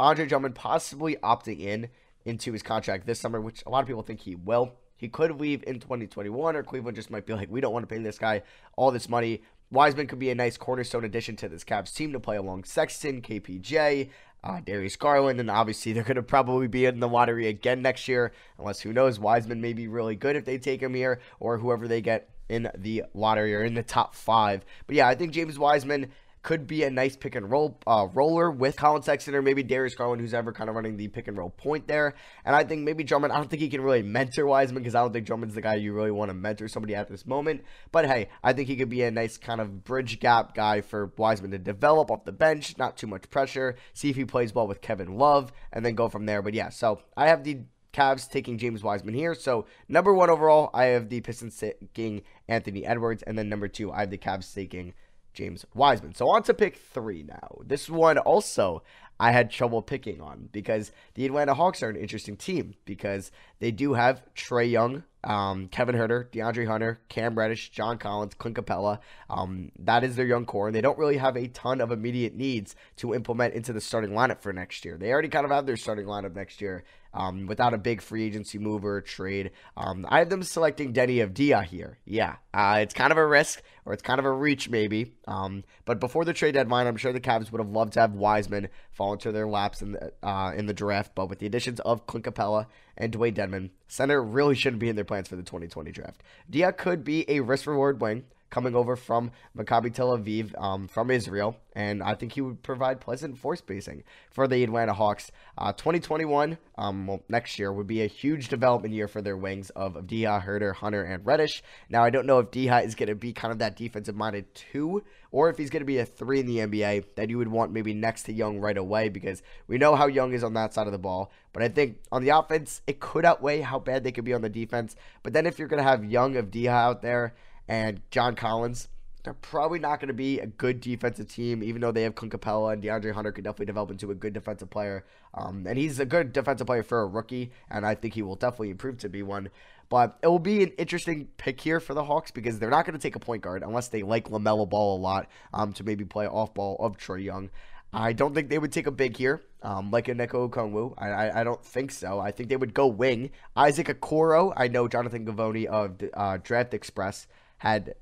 Andre 0.00 0.26
Drummond 0.26 0.54
possibly 0.54 1.16
opting 1.16 1.60
in 1.60 1.88
into 2.24 2.52
his 2.52 2.62
contract 2.62 3.06
this 3.06 3.20
summer, 3.20 3.40
which 3.40 3.62
a 3.66 3.70
lot 3.70 3.80
of 3.80 3.86
people 3.86 4.02
think 4.02 4.20
he 4.20 4.34
will. 4.34 4.74
He 4.96 5.08
could 5.08 5.38
leave 5.40 5.62
in 5.66 5.80
2021, 5.80 6.56
or 6.56 6.62
Cleveland 6.62 6.96
just 6.96 7.10
might 7.10 7.26
be 7.26 7.34
like, 7.34 7.50
we 7.50 7.60
don't 7.60 7.72
want 7.72 7.82
to 7.86 7.94
pay 7.94 8.00
this 8.00 8.18
guy 8.18 8.42
all 8.76 8.90
this 8.90 9.08
money. 9.08 9.42
Wiseman 9.74 10.06
could 10.06 10.18
be 10.20 10.30
a 10.30 10.34
nice 10.34 10.56
cornerstone 10.56 11.04
addition 11.04 11.36
to 11.36 11.48
this 11.48 11.64
Cavs 11.64 11.94
team 11.94 12.12
to 12.12 12.20
play 12.20 12.36
along 12.36 12.64
Sexton, 12.64 13.20
KPJ, 13.20 14.08
uh, 14.44 14.60
Darius 14.64 14.96
Garland, 14.96 15.40
and 15.40 15.50
obviously 15.50 15.92
they're 15.92 16.04
going 16.04 16.14
to 16.14 16.22
probably 16.22 16.68
be 16.68 16.84
in 16.84 17.00
the 17.00 17.08
lottery 17.08 17.48
again 17.48 17.82
next 17.82 18.06
year, 18.06 18.32
unless 18.58 18.80
who 18.80 18.92
knows, 18.92 19.18
Wiseman 19.18 19.60
may 19.60 19.72
be 19.72 19.88
really 19.88 20.14
good 20.14 20.36
if 20.36 20.44
they 20.44 20.58
take 20.58 20.80
him 20.80 20.94
here, 20.94 21.20
or 21.40 21.58
whoever 21.58 21.88
they 21.88 22.00
get 22.00 22.30
in 22.48 22.70
the 22.76 23.04
lottery 23.14 23.54
or 23.54 23.64
in 23.64 23.74
the 23.74 23.82
top 23.82 24.14
five. 24.14 24.64
But 24.86 24.96
yeah, 24.96 25.08
I 25.08 25.14
think 25.14 25.32
James 25.32 25.58
Wiseman 25.58 26.12
could 26.44 26.66
be 26.66 26.84
a 26.84 26.90
nice 26.90 27.16
pick 27.16 27.34
and 27.34 27.50
roll 27.50 27.80
uh, 27.86 28.06
roller 28.12 28.50
with 28.50 28.76
Collin 28.76 29.02
Sexton 29.02 29.34
or 29.34 29.42
maybe 29.42 29.62
Darius 29.62 29.94
Garland, 29.94 30.20
who's 30.20 30.34
ever 30.34 30.52
kind 30.52 30.68
of 30.68 30.76
running 30.76 30.96
the 30.96 31.08
pick 31.08 31.26
and 31.26 31.36
roll 31.36 31.50
point 31.50 31.88
there. 31.88 32.14
And 32.44 32.54
I 32.54 32.62
think 32.62 32.82
maybe 32.82 33.02
Drummond, 33.02 33.32
I 33.32 33.36
don't 33.36 33.48
think 33.48 33.62
he 33.62 33.68
can 33.68 33.80
really 33.80 34.02
mentor 34.02 34.46
Wiseman 34.46 34.82
because 34.82 34.94
I 34.94 35.00
don't 35.00 35.12
think 35.12 35.26
Drummond's 35.26 35.54
the 35.54 35.62
guy 35.62 35.76
you 35.76 35.94
really 35.94 36.10
want 36.10 36.28
to 36.28 36.34
mentor 36.34 36.68
somebody 36.68 36.94
at 36.94 37.08
this 37.08 37.26
moment. 37.26 37.64
But 37.90 38.04
hey, 38.06 38.28
I 38.44 38.52
think 38.52 38.68
he 38.68 38.76
could 38.76 38.90
be 38.90 39.02
a 39.02 39.10
nice 39.10 39.38
kind 39.38 39.60
of 39.60 39.84
bridge 39.84 40.20
gap 40.20 40.54
guy 40.54 40.82
for 40.82 41.12
Wiseman 41.16 41.50
to 41.52 41.58
develop 41.58 42.10
off 42.10 42.26
the 42.26 42.32
bench, 42.32 42.76
not 42.76 42.98
too 42.98 43.06
much 43.06 43.28
pressure, 43.30 43.76
see 43.94 44.10
if 44.10 44.16
he 44.16 44.26
plays 44.26 44.54
well 44.54 44.68
with 44.68 44.82
Kevin 44.82 45.16
Love, 45.16 45.50
and 45.72 45.84
then 45.84 45.94
go 45.94 46.10
from 46.10 46.26
there. 46.26 46.42
But 46.42 46.52
yeah, 46.52 46.68
so 46.68 47.00
I 47.16 47.28
have 47.28 47.42
the 47.42 47.60
Cavs 47.94 48.28
taking 48.28 48.58
James 48.58 48.82
Wiseman 48.82 49.14
here. 49.14 49.34
So 49.34 49.64
number 49.88 50.12
one 50.12 50.28
overall, 50.28 50.68
I 50.74 50.86
have 50.86 51.08
the 51.08 51.22
Pistons 51.22 51.56
taking 51.56 52.22
Anthony 52.48 52.84
Edwards, 52.84 53.22
and 53.22 53.38
then 53.38 53.48
number 53.48 53.68
two, 53.68 53.90
I 53.92 54.00
have 54.00 54.10
the 54.10 54.18
Cavs 54.18 54.52
taking 54.52 54.92
James 55.34 55.66
Wiseman. 55.74 56.14
So 56.14 56.28
on 56.30 56.42
to 56.44 56.54
pick 56.54 56.76
three 56.76 57.22
now. 57.22 57.58
This 57.66 57.90
one 57.90 58.18
also 58.18 58.82
I 59.20 59.30
had 59.30 59.50
trouble 59.50 59.80
picking 59.80 60.20
on 60.20 60.48
because 60.52 60.90
the 61.14 61.24
Atlanta 61.24 61.54
Hawks 61.54 61.82
are 61.82 61.88
an 61.88 61.96
interesting 61.96 62.36
team 62.36 62.74
because 62.84 63.30
they 63.60 63.70
do 63.70 63.94
have 63.94 64.22
Trae 64.34 64.68
Young, 64.68 65.04
um, 65.22 65.68
Kevin 65.68 65.94
Huerter, 65.94 66.28
DeAndre 66.30 66.66
Hunter, 66.66 67.00
Cam 67.08 67.38
Reddish, 67.38 67.70
John 67.70 67.96
Collins, 67.96 68.34
Clint 68.34 68.56
Capela. 68.56 68.98
Um, 69.30 69.70
that 69.78 70.02
is 70.02 70.16
their 70.16 70.26
young 70.26 70.44
core, 70.44 70.66
and 70.66 70.74
they 70.74 70.80
don't 70.80 70.98
really 70.98 71.18
have 71.18 71.36
a 71.36 71.46
ton 71.48 71.80
of 71.80 71.92
immediate 71.92 72.34
needs 72.34 72.74
to 72.96 73.14
implement 73.14 73.54
into 73.54 73.72
the 73.72 73.80
starting 73.80 74.10
lineup 74.10 74.40
for 74.40 74.52
next 74.52 74.84
year. 74.84 74.96
They 74.98 75.12
already 75.12 75.28
kind 75.28 75.44
of 75.44 75.52
have 75.52 75.66
their 75.66 75.76
starting 75.76 76.06
lineup 76.06 76.34
next 76.34 76.60
year 76.60 76.82
um, 77.14 77.46
without 77.46 77.72
a 77.72 77.78
big 77.78 78.02
free 78.02 78.24
agency 78.24 78.58
move 78.58 78.84
or 78.84 79.00
trade. 79.00 79.52
Um, 79.76 80.04
I 80.08 80.18
have 80.18 80.28
them 80.28 80.42
selecting 80.42 80.92
Deni 80.92 81.26
Avdija 81.26 81.64
here. 81.64 81.98
Yeah, 82.04 82.36
uh, 82.52 82.78
it's 82.80 82.92
kind 82.92 83.12
of 83.12 83.16
a 83.16 83.26
risk 83.26 83.62
or 83.86 83.92
it's 83.92 84.02
kind 84.02 84.18
of 84.18 84.24
a 84.24 84.32
reach 84.32 84.68
maybe. 84.68 85.14
Um, 85.26 85.64
but 85.84 86.00
before 86.00 86.24
the 86.24 86.32
trade 86.32 86.54
deadline, 86.54 86.86
I'm 86.86 86.96
sure 86.96 87.12
the 87.12 87.20
Cavs 87.20 87.52
would 87.52 87.60
have 87.60 87.70
loved 87.70 87.94
to 87.94 88.00
have 88.00 88.12
Wiseman 88.12 88.68
fall 88.92 89.12
into 89.12 89.32
their 89.32 89.46
laps 89.46 89.80
in 89.80 89.92
the 89.92 90.12
uh, 90.22 90.52
in 90.54 90.66
the 90.66 90.74
draft. 90.74 91.14
But 91.14 91.28
with 91.28 91.38
the 91.38 91.46
additions 91.46 91.80
of 91.80 92.06
Clint 92.06 92.26
Capela 92.26 92.66
and 92.96 93.12
Dewayne 93.12 93.34
Dedmon, 93.34 93.70
center 93.88 94.22
really 94.22 94.54
shouldn't 94.54 94.80
be 94.80 94.88
in 94.88 94.96
their 94.96 95.04
plans 95.04 95.28
for 95.28 95.36
the 95.36 95.42
2020 95.42 95.92
draft. 95.92 96.22
Dia 96.50 96.72
could 96.72 97.04
be 97.04 97.24
a 97.30 97.40
risk 97.40 97.66
reward 97.66 98.00
wing 98.00 98.24
coming 98.54 98.76
over 98.76 98.94
from 98.94 99.32
Maccabi 99.58 99.92
Tel 99.92 100.16
Aviv 100.16 100.56
um, 100.62 100.86
from 100.86 101.10
Israel, 101.10 101.56
and 101.74 102.00
I 102.04 102.14
think 102.14 102.34
he 102.34 102.40
would 102.40 102.62
provide 102.62 103.00
pleasant 103.00 103.36
floor 103.36 103.56
spacing 103.56 104.04
for 104.30 104.46
the 104.46 104.62
Atlanta 104.62 104.94
Hawks. 104.94 105.32
Uh, 105.58 105.72
2021, 105.72 106.56
um, 106.78 107.08
well, 107.08 107.20
next 107.28 107.58
year, 107.58 107.72
would 107.72 107.88
be 107.88 108.02
a 108.02 108.06
huge 108.06 108.48
development 108.48 108.94
year 108.94 109.08
for 109.08 109.20
their 109.20 109.36
wings 109.36 109.70
of 109.70 109.94
Avdija, 109.94 110.44
Huerter, 110.44 110.72
Hunter, 110.72 111.02
and 111.02 111.26
Reddish. 111.26 111.64
Now, 111.88 112.04
I 112.04 112.10
don't 112.10 112.26
know 112.26 112.38
if 112.38 112.52
Diha 112.52 112.84
is 112.84 112.94
going 112.94 113.08
to 113.08 113.16
be 113.16 113.32
kind 113.32 113.50
of 113.50 113.58
that 113.58 113.74
defensive 113.74 114.14
minded 114.14 114.54
two, 114.54 115.02
or 115.32 115.50
if 115.50 115.58
he's 115.58 115.70
going 115.70 115.82
to 115.82 115.84
be 115.84 115.98
a 115.98 116.06
three 116.06 116.38
in 116.38 116.46
the 116.46 116.58
NBA 116.58 117.16
that 117.16 117.30
you 117.30 117.38
would 117.38 117.48
want 117.48 117.72
maybe 117.72 117.92
next 117.92 118.22
to 118.24 118.32
Young 118.32 118.60
right 118.60 118.78
away 118.78 119.08
because 119.08 119.42
we 119.66 119.78
know 119.78 119.96
how 119.96 120.06
Young 120.06 120.32
is 120.32 120.44
on 120.44 120.54
that 120.54 120.72
side 120.72 120.86
of 120.86 120.92
the 120.92 120.98
ball. 120.98 121.32
But 121.52 121.64
I 121.64 121.68
think 121.68 121.98
on 122.12 122.22
the 122.22 122.28
offense, 122.28 122.82
it 122.86 123.00
could 123.00 123.24
outweigh 123.24 123.62
how 123.62 123.80
bad 123.80 124.04
they 124.04 124.12
could 124.12 124.24
be 124.24 124.32
on 124.32 124.42
the 124.42 124.48
defense. 124.48 124.94
But 125.24 125.32
then 125.32 125.44
if 125.44 125.58
you're 125.58 125.66
going 125.66 125.82
to 125.82 125.88
have 125.88 126.04
Young 126.04 126.34
Avdija 126.34 126.68
out 126.68 127.02
there, 127.02 127.34
and 127.68 128.00
John 128.10 128.34
Collins, 128.34 128.88
they're 129.24 129.32
probably 129.32 129.78
not 129.78 130.00
going 130.00 130.08
to 130.08 130.14
be 130.14 130.38
a 130.38 130.46
good 130.46 130.80
defensive 130.80 131.28
team, 131.28 131.62
even 131.62 131.80
though 131.80 131.92
they 131.92 132.02
have 132.02 132.14
Clint 132.14 132.34
Capela 132.34 132.74
and 132.74 132.82
DeAndre 132.82 133.12
Hunter 133.12 133.32
could 133.32 133.42
definitely 133.42 133.66
develop 133.66 133.90
into 133.90 134.10
a 134.10 134.14
good 134.14 134.34
defensive 134.34 134.68
player. 134.68 135.04
Um, 135.32 135.66
and 135.66 135.78
he's 135.78 135.98
a 135.98 136.04
good 136.04 136.32
defensive 136.32 136.66
player 136.66 136.82
for 136.82 137.00
a 137.00 137.06
rookie, 137.06 137.50
and 137.70 137.86
I 137.86 137.94
think 137.94 138.12
he 138.12 138.22
will 138.22 138.36
definitely 138.36 138.70
improve 138.70 138.98
to 138.98 139.08
be 139.08 139.22
one. 139.22 139.48
But 139.88 140.18
it 140.22 140.28
will 140.28 140.38
be 140.38 140.62
an 140.62 140.72
interesting 140.76 141.28
pick 141.38 141.60
here 141.60 141.80
for 141.80 141.94
the 141.94 142.04
Hawks 142.04 142.30
because 142.30 142.58
they're 142.58 142.70
not 142.70 142.84
going 142.84 142.98
to 142.98 143.02
take 143.02 143.16
a 143.16 143.20
point 143.20 143.42
guard 143.42 143.62
unless 143.62 143.88
they 143.88 144.02
like 144.02 144.28
LaMelo 144.28 144.68
Ball 144.68 144.98
a 144.98 145.00
lot 145.00 145.28
um, 145.54 145.72
to 145.74 145.84
maybe 145.84 146.04
play 146.04 146.26
off 146.26 146.52
ball 146.52 146.76
of 146.78 146.98
Trae 146.98 147.24
Young. 147.24 147.50
I 147.94 148.12
don't 148.12 148.34
think 148.34 148.50
they 148.50 148.58
would 148.58 148.72
take 148.72 148.88
a 148.88 148.90
big 148.90 149.16
here, 149.16 149.40
um, 149.62 149.90
like 149.90 150.08
a 150.08 150.14
Neko 150.14 150.50
Okongwu. 150.50 150.94
I, 150.98 151.08
I, 151.08 151.40
I, 151.40 151.44
don't 151.44 151.64
think 151.64 151.92
so. 151.92 152.18
I 152.18 152.32
think 152.32 152.48
they 152.48 152.56
would 152.56 152.74
go 152.74 152.88
wing. 152.88 153.30
Isaac 153.56 153.86
Okoro. 153.86 154.52
I 154.56 154.66
know 154.66 154.88
Jonathan 154.88 155.24
Givony 155.24 155.66
of 155.66 156.02
uh, 156.12 156.38
Draft 156.42 156.74
Express 156.74 157.28
had 157.64 157.94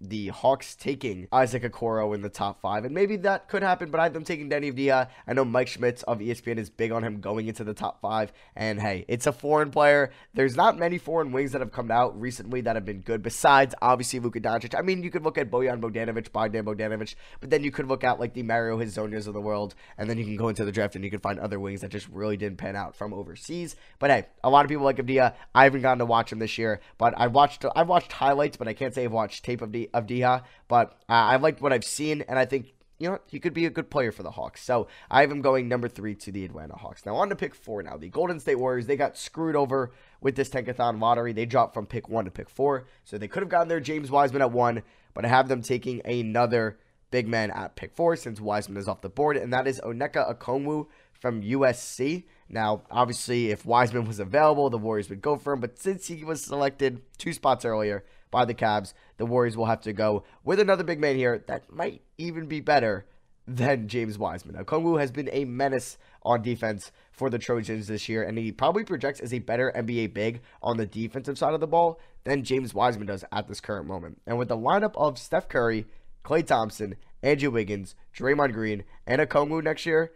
the 0.00 0.28
Hawks 0.28 0.74
taking 0.74 1.28
Isaac 1.30 1.62
Okoro 1.62 2.14
in 2.14 2.22
the 2.22 2.28
top 2.28 2.60
five, 2.60 2.84
and 2.84 2.94
maybe 2.94 3.16
that 3.18 3.48
could 3.48 3.62
happen. 3.62 3.90
But 3.90 4.00
I 4.00 4.04
have 4.04 4.14
them 4.14 4.24
taking 4.24 4.48
Deni 4.48 4.72
Avdija. 4.72 5.08
I 5.26 5.32
know 5.32 5.44
Mike 5.44 5.68
Schmitz 5.68 6.02
of 6.04 6.20
ESPN 6.20 6.58
is 6.58 6.70
big 6.70 6.90
on 6.90 7.04
him 7.04 7.20
going 7.20 7.48
into 7.48 7.64
the 7.64 7.74
top 7.74 8.00
five, 8.00 8.32
and 8.56 8.80
hey, 8.80 9.04
it's 9.08 9.26
a 9.26 9.32
foreign 9.32 9.70
player. 9.70 10.10
There's 10.32 10.56
not 10.56 10.78
many 10.78 10.98
foreign 10.98 11.32
wings 11.32 11.52
that 11.52 11.60
have 11.60 11.72
come 11.72 11.90
out 11.90 12.18
recently 12.18 12.60
that 12.62 12.76
have 12.76 12.84
been 12.84 13.00
good. 13.00 13.22
Besides, 13.22 13.74
obviously 13.82 14.20
Luka 14.20 14.40
Doncic. 14.40 14.78
I 14.78 14.82
mean, 14.82 15.02
you 15.02 15.10
could 15.10 15.22
look 15.22 15.36
at 15.36 15.50
Bojan 15.50 15.80
Bogdanovic, 15.80 16.32
Bogdan 16.32 16.64
Bogdanovic, 16.64 17.14
but 17.40 17.50
then 17.50 17.62
you 17.62 17.70
could 17.70 17.86
look 17.86 18.04
at 18.04 18.18
like 18.18 18.32
the 18.32 18.42
Mario 18.42 18.78
Hezonjas 18.78 19.26
of 19.26 19.34
the 19.34 19.40
world, 19.40 19.74
and 19.98 20.08
then 20.08 20.16
you 20.16 20.24
can 20.24 20.36
go 20.36 20.48
into 20.48 20.64
the 20.64 20.72
draft 20.72 20.94
and 20.94 21.04
you 21.04 21.10
can 21.10 21.20
find 21.20 21.38
other 21.38 21.60
wings 21.60 21.82
that 21.82 21.90
just 21.90 22.08
really 22.08 22.36
didn't 22.36 22.58
pan 22.58 22.76
out 22.76 22.96
from 22.96 23.12
overseas. 23.12 23.76
But 23.98 24.10
hey, 24.10 24.26
a 24.42 24.48
lot 24.48 24.64
of 24.64 24.70
people 24.70 24.84
like 24.84 24.96
Avdija. 24.96 25.34
I 25.54 25.64
haven't 25.64 25.82
gotten 25.82 25.98
to 25.98 26.06
watch 26.06 26.32
him 26.32 26.38
this 26.38 26.56
year, 26.56 26.80
but 26.96 27.12
I've 27.18 27.32
watched 27.32 27.64
I've 27.76 27.88
watched 27.88 28.12
highlights, 28.12 28.56
but 28.56 28.66
I 28.66 28.72
can't 28.72 28.94
say 28.94 29.04
I've 29.04 29.12
watched 29.12 29.44
tape 29.44 29.60
of 29.60 29.72
D 29.72 29.89
of 29.92 30.06
Dia, 30.06 30.42
but 30.68 30.92
uh, 31.08 31.12
I 31.12 31.36
liked 31.36 31.60
what 31.60 31.72
I've 31.72 31.84
seen, 31.84 32.22
and 32.22 32.38
I 32.38 32.44
think 32.44 32.74
you 32.98 33.08
know 33.08 33.18
he 33.26 33.40
could 33.40 33.54
be 33.54 33.66
a 33.66 33.70
good 33.70 33.90
player 33.90 34.12
for 34.12 34.22
the 34.22 34.32
Hawks. 34.32 34.62
So 34.62 34.88
I 35.10 35.22
have 35.22 35.30
him 35.30 35.42
going 35.42 35.68
number 35.68 35.88
three 35.88 36.14
to 36.16 36.32
the 36.32 36.44
Atlanta 36.44 36.76
Hawks. 36.76 37.04
Now 37.06 37.16
on 37.16 37.28
to 37.30 37.36
pick 37.36 37.54
four. 37.54 37.82
Now 37.82 37.96
the 37.96 38.08
Golden 38.08 38.40
State 38.40 38.58
Warriors 38.58 38.86
they 38.86 38.96
got 38.96 39.16
screwed 39.16 39.56
over 39.56 39.92
with 40.20 40.36
this 40.36 40.50
tankathon 40.50 41.00
lottery. 41.00 41.32
They 41.32 41.46
dropped 41.46 41.74
from 41.74 41.86
pick 41.86 42.08
one 42.08 42.24
to 42.26 42.30
pick 42.30 42.48
four, 42.48 42.86
so 43.04 43.18
they 43.18 43.28
could 43.28 43.42
have 43.42 43.50
gotten 43.50 43.68
their 43.68 43.80
James 43.80 44.10
Wiseman 44.10 44.42
at 44.42 44.52
one, 44.52 44.82
but 45.14 45.24
I 45.24 45.28
have 45.28 45.48
them 45.48 45.62
taking 45.62 46.00
another 46.04 46.78
big 47.10 47.26
man 47.26 47.50
at 47.50 47.76
pick 47.76 47.94
four 47.94 48.16
since 48.16 48.40
Wiseman 48.40 48.78
is 48.78 48.88
off 48.88 49.00
the 49.00 49.08
board, 49.08 49.36
and 49.36 49.52
that 49.52 49.66
is 49.66 49.80
Onyeka 49.80 50.38
Okongwu 50.38 50.86
from 51.12 51.42
USC. 51.42 52.24
Now, 52.48 52.82
obviously, 52.90 53.50
if 53.50 53.64
Wiseman 53.64 54.06
was 54.06 54.18
available, 54.18 54.70
the 54.70 54.78
Warriors 54.78 55.08
would 55.08 55.22
go 55.22 55.36
for 55.36 55.52
him, 55.52 55.60
but 55.60 55.78
since 55.78 56.08
he 56.08 56.24
was 56.24 56.42
selected 56.42 57.02
two 57.18 57.32
spots 57.32 57.64
earlier, 57.64 58.04
by 58.30 58.44
the 58.44 58.54
Cavs. 58.54 58.94
The 59.16 59.26
Warriors 59.26 59.56
will 59.56 59.66
have 59.66 59.80
to 59.82 59.92
go 59.92 60.24
with 60.44 60.60
another 60.60 60.84
big 60.84 61.00
man 61.00 61.16
here 61.16 61.44
that 61.46 61.72
might 61.72 62.02
even 62.18 62.46
be 62.46 62.60
better 62.60 63.06
than 63.46 63.88
James 63.88 64.18
Wiseman. 64.18 64.54
Now, 64.54 64.62
Okongwu 64.62 65.00
has 65.00 65.10
been 65.10 65.28
a 65.32 65.44
menace 65.44 65.98
on 66.22 66.42
defense 66.42 66.92
for 67.10 67.30
the 67.30 67.38
Trojans 67.38 67.88
this 67.88 68.08
year, 68.08 68.22
and 68.22 68.38
he 68.38 68.52
probably 68.52 68.84
projects 68.84 69.20
as 69.20 69.34
a 69.34 69.40
better 69.40 69.72
NBA 69.74 70.14
big 70.14 70.40
on 70.62 70.76
the 70.76 70.86
defensive 70.86 71.36
side 71.36 71.54
of 71.54 71.60
the 71.60 71.66
ball 71.66 71.98
than 72.24 72.44
James 72.44 72.74
Wiseman 72.74 73.08
does 73.08 73.24
at 73.32 73.48
this 73.48 73.60
current 73.60 73.86
moment. 73.86 74.20
And 74.26 74.38
with 74.38 74.48
the 74.48 74.56
lineup 74.56 74.92
of 74.94 75.18
Steph 75.18 75.48
Curry, 75.48 75.86
Klay 76.24 76.46
Thompson, 76.46 76.96
Andrew 77.22 77.50
Wiggins, 77.50 77.94
Draymond 78.16 78.52
Green, 78.52 78.84
and 79.06 79.20
Okongwu 79.20 79.62
next 79.62 79.86
year, 79.86 80.12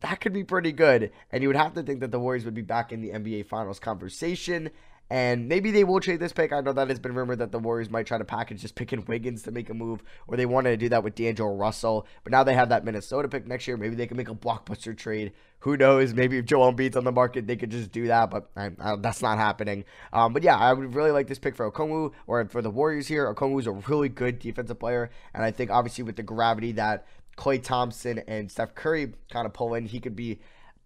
that 0.00 0.20
could 0.20 0.32
be 0.32 0.44
pretty 0.44 0.72
good. 0.72 1.12
And 1.30 1.42
you 1.42 1.48
would 1.48 1.56
have 1.56 1.74
to 1.74 1.82
think 1.82 2.00
that 2.00 2.10
the 2.10 2.18
Warriors 2.18 2.44
would 2.44 2.54
be 2.54 2.62
back 2.62 2.90
in 2.90 3.00
the 3.00 3.10
NBA 3.10 3.46
Finals 3.46 3.78
conversation. 3.78 4.70
And 5.12 5.46
maybe 5.46 5.70
they 5.72 5.84
will 5.84 6.00
trade 6.00 6.20
this 6.20 6.32
pick. 6.32 6.54
I 6.54 6.62
know 6.62 6.72
that 6.72 6.90
it's 6.90 6.98
been 6.98 7.14
rumored 7.14 7.40
that 7.40 7.52
the 7.52 7.58
Warriors 7.58 7.90
might 7.90 8.06
try 8.06 8.16
to 8.16 8.24
package 8.24 8.62
just 8.62 8.76
picking 8.76 9.04
Wiggins 9.04 9.42
to 9.42 9.50
make 9.50 9.68
a 9.68 9.74
move, 9.74 10.02
or 10.26 10.38
they 10.38 10.46
wanted 10.46 10.70
to 10.70 10.78
do 10.78 10.88
that 10.88 11.04
with 11.04 11.16
D'Angelo 11.16 11.54
Russell. 11.54 12.06
But 12.24 12.30
now 12.30 12.44
they 12.44 12.54
have 12.54 12.70
that 12.70 12.82
Minnesota 12.82 13.28
pick 13.28 13.46
next 13.46 13.68
year. 13.68 13.76
Maybe 13.76 13.94
they 13.94 14.06
can 14.06 14.16
make 14.16 14.30
a 14.30 14.34
blockbuster 14.34 14.96
trade. 14.96 15.34
Who 15.58 15.76
knows? 15.76 16.14
Maybe 16.14 16.38
if 16.38 16.46
Joel 16.46 16.72
Embiid's 16.72 16.96
on 16.96 17.04
the 17.04 17.12
market, 17.12 17.46
they 17.46 17.56
could 17.56 17.68
just 17.68 17.92
do 17.92 18.06
that. 18.06 18.30
But 18.30 18.48
I, 18.56 18.70
I, 18.80 18.96
that's 18.96 19.20
not 19.20 19.36
happening. 19.36 19.84
Um, 20.14 20.32
but 20.32 20.42
yeah, 20.42 20.56
I 20.56 20.72
would 20.72 20.94
really 20.94 21.10
like 21.10 21.26
this 21.26 21.38
pick 21.38 21.56
for 21.56 21.70
Okongwu 21.70 22.12
or 22.26 22.46
for 22.46 22.62
the 22.62 22.70
Warriors 22.70 23.06
here. 23.06 23.30
Okongwu 23.34 23.60
is 23.60 23.66
a 23.66 23.72
really 23.72 24.08
good 24.08 24.38
defensive 24.38 24.78
player, 24.78 25.10
and 25.34 25.44
I 25.44 25.50
think 25.50 25.70
obviously 25.70 26.04
with 26.04 26.16
the 26.16 26.22
gravity 26.22 26.72
that 26.72 27.06
Klay 27.36 27.62
Thompson 27.62 28.20
and 28.26 28.50
Steph 28.50 28.74
Curry 28.74 29.12
kind 29.30 29.44
of 29.44 29.52
pull 29.52 29.74
in, 29.74 29.84
he 29.84 30.00
could 30.00 30.16
be 30.16 30.38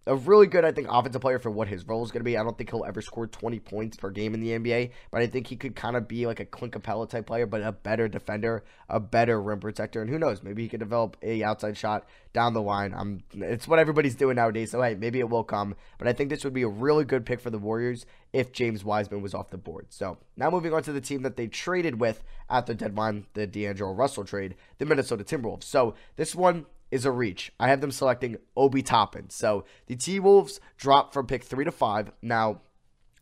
a 0.06 0.14
really 0.14 0.46
good, 0.46 0.64
I 0.64 0.70
think, 0.70 0.86
offensive 0.90 1.20
player 1.20 1.38
for 1.38 1.50
what 1.50 1.66
his 1.66 1.86
role 1.86 2.04
is 2.04 2.12
going 2.12 2.20
to 2.20 2.24
be. 2.24 2.38
I 2.38 2.44
don't 2.44 2.56
think 2.56 2.70
he'll 2.70 2.84
ever 2.84 3.02
score 3.02 3.26
20 3.26 3.58
points 3.60 3.96
per 3.96 4.10
game 4.10 4.34
in 4.34 4.40
the 4.40 4.50
NBA, 4.50 4.90
but 5.10 5.20
I 5.20 5.26
think 5.26 5.48
he 5.48 5.56
could 5.56 5.74
kind 5.74 5.96
of 5.96 6.06
be 6.06 6.26
like 6.26 6.38
a 6.38 6.44
Clint 6.44 6.74
Capela 6.74 7.08
type 7.08 7.26
player, 7.26 7.46
but 7.46 7.62
a 7.62 7.72
better 7.72 8.06
defender, 8.06 8.62
a 8.88 9.00
better 9.00 9.40
rim 9.40 9.58
protector, 9.58 10.00
and 10.00 10.08
who 10.08 10.18
knows, 10.18 10.42
maybe 10.44 10.62
he 10.62 10.68
could 10.68 10.80
develop 10.80 11.16
a 11.22 11.42
outside 11.42 11.76
shot 11.76 12.06
down 12.32 12.52
the 12.52 12.62
line. 12.62 12.94
I'm, 12.96 13.24
it's 13.32 13.66
what 13.66 13.80
everybody's 13.80 14.14
doing 14.14 14.36
nowadays, 14.36 14.70
so 14.70 14.80
hey, 14.80 14.94
maybe 14.94 15.18
it 15.18 15.28
will 15.28 15.44
come. 15.44 15.74
But 15.98 16.06
I 16.06 16.12
think 16.12 16.30
this 16.30 16.44
would 16.44 16.54
be 16.54 16.62
a 16.62 16.68
really 16.68 17.04
good 17.04 17.26
pick 17.26 17.40
for 17.40 17.50
the 17.50 17.58
Warriors 17.58 18.06
if 18.32 18.52
James 18.52 18.84
Wiseman 18.84 19.22
was 19.22 19.34
off 19.34 19.50
the 19.50 19.58
board. 19.58 19.86
So 19.88 20.18
now 20.36 20.50
moving 20.50 20.72
on 20.72 20.82
to 20.84 20.92
the 20.92 21.00
team 21.00 21.22
that 21.22 21.36
they 21.36 21.48
traded 21.48 21.98
with 21.98 22.22
at 22.48 22.66
the 22.66 22.74
deadline, 22.74 23.26
the 23.34 23.46
D'Angelo 23.46 23.92
Russell 23.92 24.24
trade, 24.24 24.54
the 24.78 24.86
Minnesota 24.86 25.24
Timberwolves. 25.24 25.64
So 25.64 25.94
this 26.16 26.34
one 26.34 26.66
is 26.90 27.04
a 27.04 27.10
reach. 27.10 27.52
I 27.58 27.68
have 27.68 27.80
them 27.80 27.90
selecting 27.90 28.36
Obi 28.56 28.82
Toppin. 28.82 29.30
So 29.30 29.64
the 29.86 29.96
T 29.96 30.20
Wolves 30.20 30.60
drop 30.76 31.12
from 31.12 31.26
pick 31.26 31.44
three 31.44 31.64
to 31.64 31.72
five. 31.72 32.12
Now, 32.22 32.60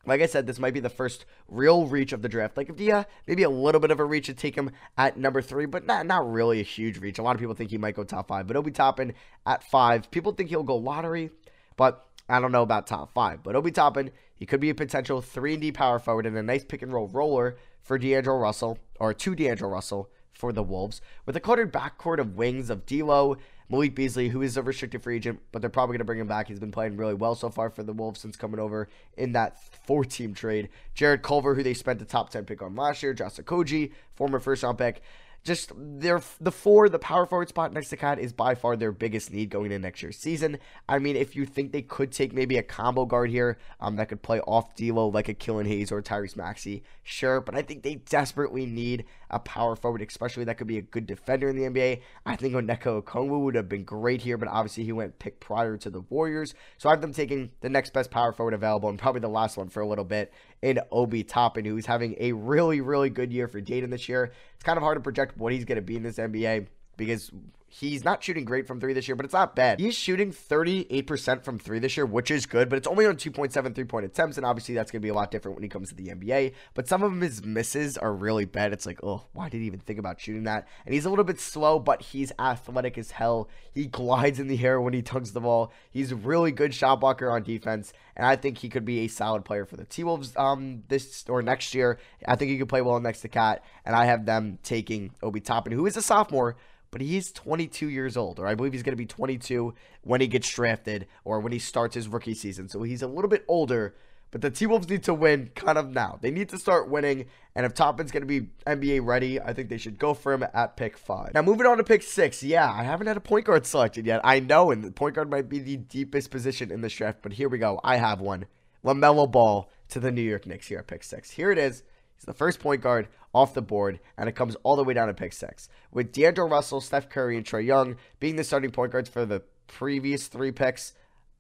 like 0.07 0.21
I 0.21 0.27
said, 0.27 0.47
this 0.47 0.59
might 0.59 0.75
be 0.75 0.81
the 0.81 0.91
first 0.91 1.25
real 1.49 1.87
reach 1.87 2.13
of 2.13 2.23
the 2.23 2.29
draft. 2.29 2.57
Like, 2.57 2.71
yeah, 2.77 3.05
maybe 3.27 3.43
a 3.43 3.51
little 3.51 3.81
bit 3.81 3.91
of 3.91 4.01
a 4.01 4.05
reach 4.05 4.27
to 4.27 4.35
take 4.35 4.55
him 4.55 4.71
at 4.99 5.17
number 5.17 5.41
three, 5.41 5.67
but 5.67 5.87
not 5.87 6.07
not 6.07 6.31
really 6.31 6.61
a 6.61 6.65
huge 6.65 6.99
reach. 6.99 7.19
A 7.19 7.23
lot 7.23 7.35
of 7.35 7.41
people 7.41 7.55
think 7.55 7.71
he 7.71 7.79
might 7.79 7.97
go 7.97 8.05
top 8.05 8.29
five, 8.29 8.47
but 8.47 8.57
Obi 8.57 8.71
Toppin 8.71 9.15
at 9.47 9.65
five. 9.65 10.11
People 10.11 10.33
think 10.33 10.51
he'll 10.51 10.63
go 10.63 10.77
lottery, 10.77 11.31
but 11.77 12.07
I 12.29 12.41
don't 12.41 12.53
know 12.53 12.63
about 12.63 12.87
top 12.87 13.13
five. 13.15 13.43
But 13.43 13.57
Obi 13.57 13.71
Toppin, 13.71 14.11
he 14.35 14.47
could 14.47 14.61
be 14.61 14.71
a 14.71 14.75
potential 14.75 15.21
three 15.21 15.55
and 15.55 15.63
D 15.63 15.73
power 15.73 15.99
forward 15.99 16.27
and 16.27 16.37
a 16.37 16.43
nice 16.43 16.65
pick 16.65 16.83
and 16.83 16.93
roll 16.93 17.09
roller 17.09 17.57
for 17.83 17.99
D'Angelo 17.99 18.39
Russell 18.39 18.79
or 18.99 19.13
to 19.15 19.35
D'Angelo 19.35 19.71
Russell 19.71 20.11
for 20.33 20.53
the 20.53 20.63
Wolves 20.63 21.01
with 21.27 21.37
a 21.37 21.41
cluttered 21.41 21.73
backcourt 21.73 22.19
of 22.19 22.37
wings 22.37 22.71
of 22.71 22.87
D'Lo 22.87 23.37
Malik 23.69 23.95
Beasley, 23.95 24.29
who 24.29 24.43
is 24.43 24.57
a 24.57 24.63
restricted 24.63 25.03
free 25.03 25.17
agent, 25.17 25.41
but 25.51 25.63
they're 25.63 25.71
probably 25.71 25.95
going 25.95 26.01
to 26.01 26.05
bring 26.05 26.21
him 26.21 26.27
back. 26.27 26.49
He's 26.49 26.61
been 26.61 26.73
playing 26.73 26.97
really 26.97 27.15
well 27.15 27.35
so 27.35 27.49
far 27.49 27.71
for 27.71 27.83
the 27.83 27.93
Wolves 27.93 28.21
since 28.21 28.37
coming 28.37 28.61
over 28.61 28.89
in 29.17 29.33
that 29.33 29.59
four 29.87 30.05
team 30.05 30.35
trade. 30.35 30.69
Jarrett 30.95 31.23
Culver, 31.23 31.55
who 31.55 31.63
they 31.63 31.75
spent 31.75 31.99
the 31.99 32.05
top 32.05 32.31
10 32.31 32.45
pick 32.45 32.63
on 32.63 32.75
last 32.77 33.03
year. 33.03 33.15
Josh 33.15 33.37
Okogie, 33.37 33.93
former 34.15 34.39
first 34.39 34.63
round 34.63 34.79
pick 34.79 35.03
just 35.45 35.73
their 35.77 36.23
the 36.41 36.51
four, 36.51 36.89
the 36.89 36.99
power 36.99 37.27
forward 37.27 37.51
spot 37.51 37.73
next 37.73 37.91
to 37.91 37.99
KAT 37.99 38.19
is 38.19 38.33
by 38.33 38.55
far 38.55 38.77
their 38.77 38.93
biggest 38.93 39.31
need 39.31 39.51
going 39.51 39.67
into 39.67 39.79
next 39.79 40.03
year's 40.03 40.17
season. 40.17 40.59
I 40.89 40.99
mean, 40.99 41.17
if 41.17 41.37
you 41.37 41.45
think 41.45 41.71
they 41.71 41.83
could 41.83 42.13
take 42.13 42.33
maybe 42.33 42.57
a 42.57 42.63
combo 42.63 43.05
guard 43.05 43.29
here 43.29 43.59
um, 43.79 43.97
that 43.97 44.09
could 44.09 44.23
play 44.23 44.41
off 44.41 44.75
D'Lo 44.75 45.09
like 45.09 45.29
a 45.29 45.35
Killian 45.35 45.67
Hayes 45.67 45.93
or 45.93 46.01
Tyrese 46.03 46.35
Maxey, 46.35 46.83
sure. 47.03 47.43
But 47.43 47.55
I 47.55 47.61
think 47.63 47.83
they 47.83 47.97
desperately 47.97 48.65
need 48.65 49.05
a 49.29 49.39
power 49.39 49.77
forward, 49.77 50.01
especially 50.01 50.45
that 50.45 50.57
could 50.57 50.67
be 50.67 50.79
a 50.79 50.83
good 50.83 51.07
defender 51.07 51.51
in 51.51 51.57
the 51.57 51.65
NBA. 51.65 52.01
I 52.25 52.37
think 52.37 52.55
Onyeka 52.55 53.03
Okongwu 53.03 53.45
would 53.45 53.55
have 53.55 53.69
been 53.69 53.85
great 53.85 54.23
here, 54.23 54.39
but 54.39 54.49
obviously 54.49 54.85
he 54.85 54.93
went 54.93 55.19
picked 55.19 55.41
prior 55.41 55.77
to 55.77 55.91
the 55.91 56.01
Warriors. 56.01 56.55
So 56.79 56.89
I 56.89 56.93
have 56.93 57.03
them 57.03 57.13
taking 57.13 57.51
the 57.61 57.69
next 57.69 57.93
best 57.93 58.11
power 58.11 58.33
forward 58.33 58.55
available 58.55 58.89
and 58.89 58.99
probably 58.99 59.21
the 59.21 59.29
last 59.29 59.59
one 59.59 59.69
for 59.69 59.81
a 59.81 59.87
little 59.87 60.05
bit 60.05 60.33
in 60.65 60.81
Obi 60.91 61.23
Toppin, 61.23 61.67
who's 61.67 61.85
having 61.85 62.17
a 62.19 62.33
really, 62.33 62.81
really 62.81 63.11
good 63.11 63.31
year 63.31 63.47
for 63.47 63.61
Dayton 63.61 63.91
this 63.91 64.09
year. 64.09 64.33
It's 64.55 64.65
kind 64.65 64.79
of 64.79 64.83
hard 64.83 64.97
to 64.97 65.01
project 65.03 65.37
what 65.37 65.53
he's 65.53 65.67
going 65.67 65.77
to 65.77 65.83
be 65.83 65.95
in 65.95 66.03
this 66.03 66.17
NBA 66.17 66.69
because 66.97 67.31
He's 67.77 68.05
not 68.05 68.23
shooting 68.23 68.45
great 68.45 68.69
from 68.69 68.79
three 68.79 68.93
this 68.93 69.09
year, 69.09 69.17
but 69.17 69.25
it's 69.25 69.35
not 69.35 69.57
bad. 69.57 69.81
He's 69.81 69.97
shooting 69.97 70.31
38% 70.31 71.43
from 71.43 71.59
three 71.59 71.81
this 71.81 71.97
year, 71.97 72.07
which 72.07 72.31
is 72.31 72.47
good, 72.47 72.69
but 72.69 72.77
it's 72.77 72.87
only 72.87 73.05
on 73.05 73.17
2.7 73.17 73.75
three 73.75 73.83
point 73.83 74.05
attempts. 74.05 74.37
And 74.37 74.47
obviously, 74.47 74.77
that's 74.77 74.93
going 74.93 75.01
to 75.01 75.05
be 75.05 75.09
a 75.09 75.15
lot 75.15 75.33
different 75.33 75.57
when 75.57 75.65
he 75.65 75.69
comes 75.69 75.89
to 75.89 75.97
the 75.97 76.07
NBA. 76.11 76.53
But 76.75 76.87
some 76.87 77.03
of 77.03 77.21
his 77.21 77.45
misses 77.45 77.99
are 77.99 78.15
really 78.15 78.45
bad. 78.45 78.73
It's 78.73 78.87
like, 78.87 79.01
oh, 79.03 79.25
why 79.33 79.49
did 79.49 79.59
he 79.59 79.67
even 79.67 79.81
think 79.81 79.99
about 79.99 80.21
shooting 80.21 80.45
that? 80.45 80.69
And 80.87 80.95
he's 80.95 81.05
a 81.05 81.11
little 81.11 81.25
bit 81.25 81.41
slow, 81.41 81.81
but 81.81 82.01
he's 82.01 82.31
athletic 82.39 82.97
as 82.97 83.11
hell. 83.11 83.49
He 83.73 83.87
glides 83.87 84.39
in 84.39 84.47
the 84.47 84.65
air 84.65 84.81
when 84.81 84.95
he 84.95 85.03
tugs 85.03 85.33
the 85.33 85.41
ball. 85.41 85.73
He's 85.91 86.13
a 86.13 86.17
really 86.17 86.53
good 86.53 86.73
shot 86.75 87.01
blocker 87.01 87.29
on 87.29 87.43
defense. 87.43 87.93
And 88.17 88.25
I 88.25 88.37
think 88.37 88.59
he 88.59 88.69
could 88.69 88.85
be 88.85 89.01
a 89.01 89.09
solid 89.09 89.45
player 89.45 89.65
for 89.65 89.77
the 89.77 89.85
T 89.85 90.05
Wolves 90.05 90.33
um, 90.37 90.85
this 90.87 91.25
or 91.29 91.43
next 91.43 91.75
year. 91.75 91.99
I 92.25 92.37
think 92.37 92.53
he 92.53 92.59
could 92.59 92.69
play 92.69 92.83
well 92.83 93.01
next 93.01 93.23
to 93.23 93.29
KAT. 93.29 93.65
And 93.85 93.97
I 93.97 94.05
have 94.05 94.27
them 94.27 94.61
taking 94.63 95.11
Obi 95.25 95.41
Toppin, 95.41 95.73
who 95.73 95.87
is 95.87 95.97
a 95.97 96.03
sophomore 96.03 96.55
but 96.95 97.01
he's 97.01 97.33
22 97.33 97.89
years 97.89 98.17
old, 98.17 98.39
or 98.39 98.47
I 98.47 98.55
believe 98.55 98.73
he's 98.73 98.85
going 98.85 98.93
to 98.93 98.97
be 98.97 99.05
22 99.05 99.75
when 100.03 100.21
he 100.21 100.29
gets 100.29 100.49
drafted 100.49 101.09
or 101.25 101.41
when 101.41 101.51
he 101.51 101.59
starts 101.59 101.97
his 101.97 102.07
rookie 102.07 102.35
season. 102.35 102.69
So 102.69 102.85
he's 102.85 103.03
a 103.03 103.09
little 103.09 103.29
bit 103.29 103.45
older, 103.49 103.97
but 104.31 104.43
the 104.43 104.51
T 104.53 104.67
Wolves 104.67 104.89
need 104.89 105.03
to 105.03 105.13
win 105.13 105.51
kind 105.57 105.77
of 105.77 105.91
now. 105.91 106.21
They 106.23 106.31
need 106.31 106.51
to 106.51 106.57
start 106.57 106.89
winning, 106.89 107.27
and 107.57 107.67
if 107.67 107.75
Toppin's 107.75 108.13
going 108.13 108.21
to 108.21 108.29
be 108.29 108.47
NBA 108.65 109.05
ready, 109.05 109.41
I 109.41 109.53
think 109.53 109.71
they 109.71 109.77
should 109.77 109.99
go 109.99 110.15
for 110.15 110.33
him 110.33 110.45
at 110.55 110.77
pick 110.77 110.97
five. 110.97 111.35
Now, 111.35 111.43
moving 111.43 111.67
on 111.67 111.79
to 111.79 111.83
pick 111.83 112.05
six. 112.05 112.45
Yeah, 112.45 112.71
I 112.71 112.85
haven't 112.85 113.09
had 113.09 113.17
a 113.17 113.21
point 113.21 113.47
guard 113.47 113.67
selected 113.67 114.07
yet. 114.07 114.21
I 114.23 114.39
know, 114.39 114.71
and 114.71 114.85
the 114.85 114.93
point 114.93 115.17
guard 115.17 115.29
might 115.29 115.49
be 115.49 115.59
the 115.59 115.79
deepest 115.79 116.31
position 116.31 116.71
in 116.71 116.81
the 116.81 116.89
draft, 116.89 117.23
but 117.23 117.33
here 117.33 117.49
we 117.49 117.59
go. 117.59 117.81
I 117.83 117.97
have 117.97 118.21
one. 118.21 118.47
LaMelo 118.85 119.29
Ball 119.29 119.69
to 119.89 119.99
the 119.99 120.13
New 120.13 120.23
York 120.23 120.47
Knicks 120.47 120.69
here 120.69 120.79
at 120.79 120.87
pick 120.87 121.03
six. 121.03 121.33
Here 121.33 121.51
it 121.51 121.59
is. 121.59 121.83
He's 122.15 122.25
the 122.25 122.35
first 122.35 122.61
point 122.61 122.83
guard 122.83 123.09
off 123.35 123.55
the 123.55 123.63
board, 123.63 124.01
and 124.17 124.29
it 124.29 124.37
comes 124.37 124.57
all 124.63 124.77
the 124.77 124.85
way 124.85 124.95
down 124.95 125.09
to 125.09 125.15
pick 125.15 125.33
six. 125.33 125.69
With 125.91 126.13
D'Angelo 126.13 126.49
Russell, 126.49 126.81
Steph 126.81 127.09
Curry, 127.09 127.37
and 127.37 127.45
Trae 127.45 127.65
Young 127.65 127.97
being 128.21 128.37
the 128.37 128.45
starting 128.45 128.71
point 128.71 128.93
guards 128.93 129.09
for 129.09 129.27
the 129.27 129.43
previous 129.67 130.29
three 130.29 130.53
picks, 130.53 130.95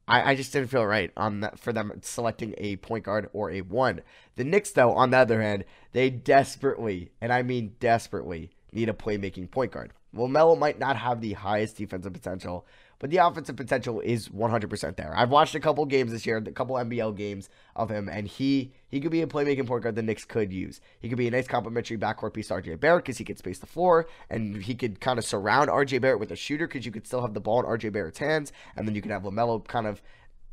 I, 0.06 0.32
I 0.32 0.34
just 0.34 0.52
didn't 0.52 0.68
feel 0.68 0.84
right 0.84 1.10
on 1.16 1.40
that 1.40 1.58
for 1.58 1.72
them 1.72 1.92
selecting 2.02 2.54
a 2.58 2.76
point 2.76 3.04
guard 3.04 3.30
or 3.32 3.50
a 3.50 3.60
one. 3.62 4.02
The 4.36 4.44
Knicks, 4.44 4.72
though, 4.72 4.92
on 4.92 5.10
the 5.10 5.18
other 5.18 5.40
hand, 5.40 5.64
they 5.92 6.10
desperately, 6.10 7.12
and 7.20 7.32
I 7.32 7.42
mean 7.42 7.76
desperately, 7.80 8.50
need 8.72 8.88
a 8.88 8.92
playmaking 8.94 9.50
point 9.50 9.72
guard. 9.72 9.92
Well, 10.12 10.28
Melo 10.28 10.56
might 10.56 10.78
not 10.78 10.96
have 10.96 11.20
the 11.20 11.32
highest 11.32 11.76
defensive 11.76 12.12
potential, 12.12 12.66
but 12.98 13.10
the 13.10 13.18
offensive 13.18 13.56
potential 13.56 14.00
is 14.00 14.28
100% 14.28 14.96
there. 14.96 15.12
I've 15.16 15.30
watched 15.30 15.54
a 15.54 15.60
couple 15.60 15.84
games 15.86 16.12
this 16.12 16.26
year, 16.26 16.38
a 16.38 16.52
couple 16.52 16.76
NBL 16.76 17.16
games 17.16 17.48
of 17.76 17.90
him, 17.90 18.08
and 18.08 18.26
he 18.26 18.72
he 18.88 19.00
could 19.00 19.10
be 19.10 19.22
a 19.22 19.26
playmaking 19.26 19.66
point 19.66 19.82
guard 19.82 19.96
the 19.96 20.02
Knicks 20.02 20.24
could 20.24 20.52
use. 20.52 20.80
He 21.00 21.08
could 21.08 21.18
be 21.18 21.26
a 21.26 21.30
nice 21.30 21.48
complementary 21.48 21.98
backcourt 21.98 22.32
piece 22.32 22.48
to 22.48 22.54
RJ 22.54 22.78
Barrett 22.78 23.04
because 23.04 23.18
he 23.18 23.24
could 23.24 23.38
space 23.38 23.58
the 23.58 23.66
floor, 23.66 24.06
and 24.30 24.62
he 24.62 24.74
could 24.74 25.00
kind 25.00 25.18
of 25.18 25.24
surround 25.24 25.70
RJ 25.70 26.00
Barrett 26.00 26.20
with 26.20 26.30
a 26.30 26.36
shooter 26.36 26.66
because 26.66 26.86
you 26.86 26.92
could 26.92 27.06
still 27.06 27.22
have 27.22 27.34
the 27.34 27.40
ball 27.40 27.60
in 27.60 27.66
RJ 27.66 27.92
Barrett's 27.92 28.18
hands, 28.18 28.52
and 28.76 28.86
then 28.86 28.94
you 28.94 29.02
can 29.02 29.10
have 29.10 29.22
LaMelo 29.22 29.66
kind 29.66 29.86
of 29.86 30.00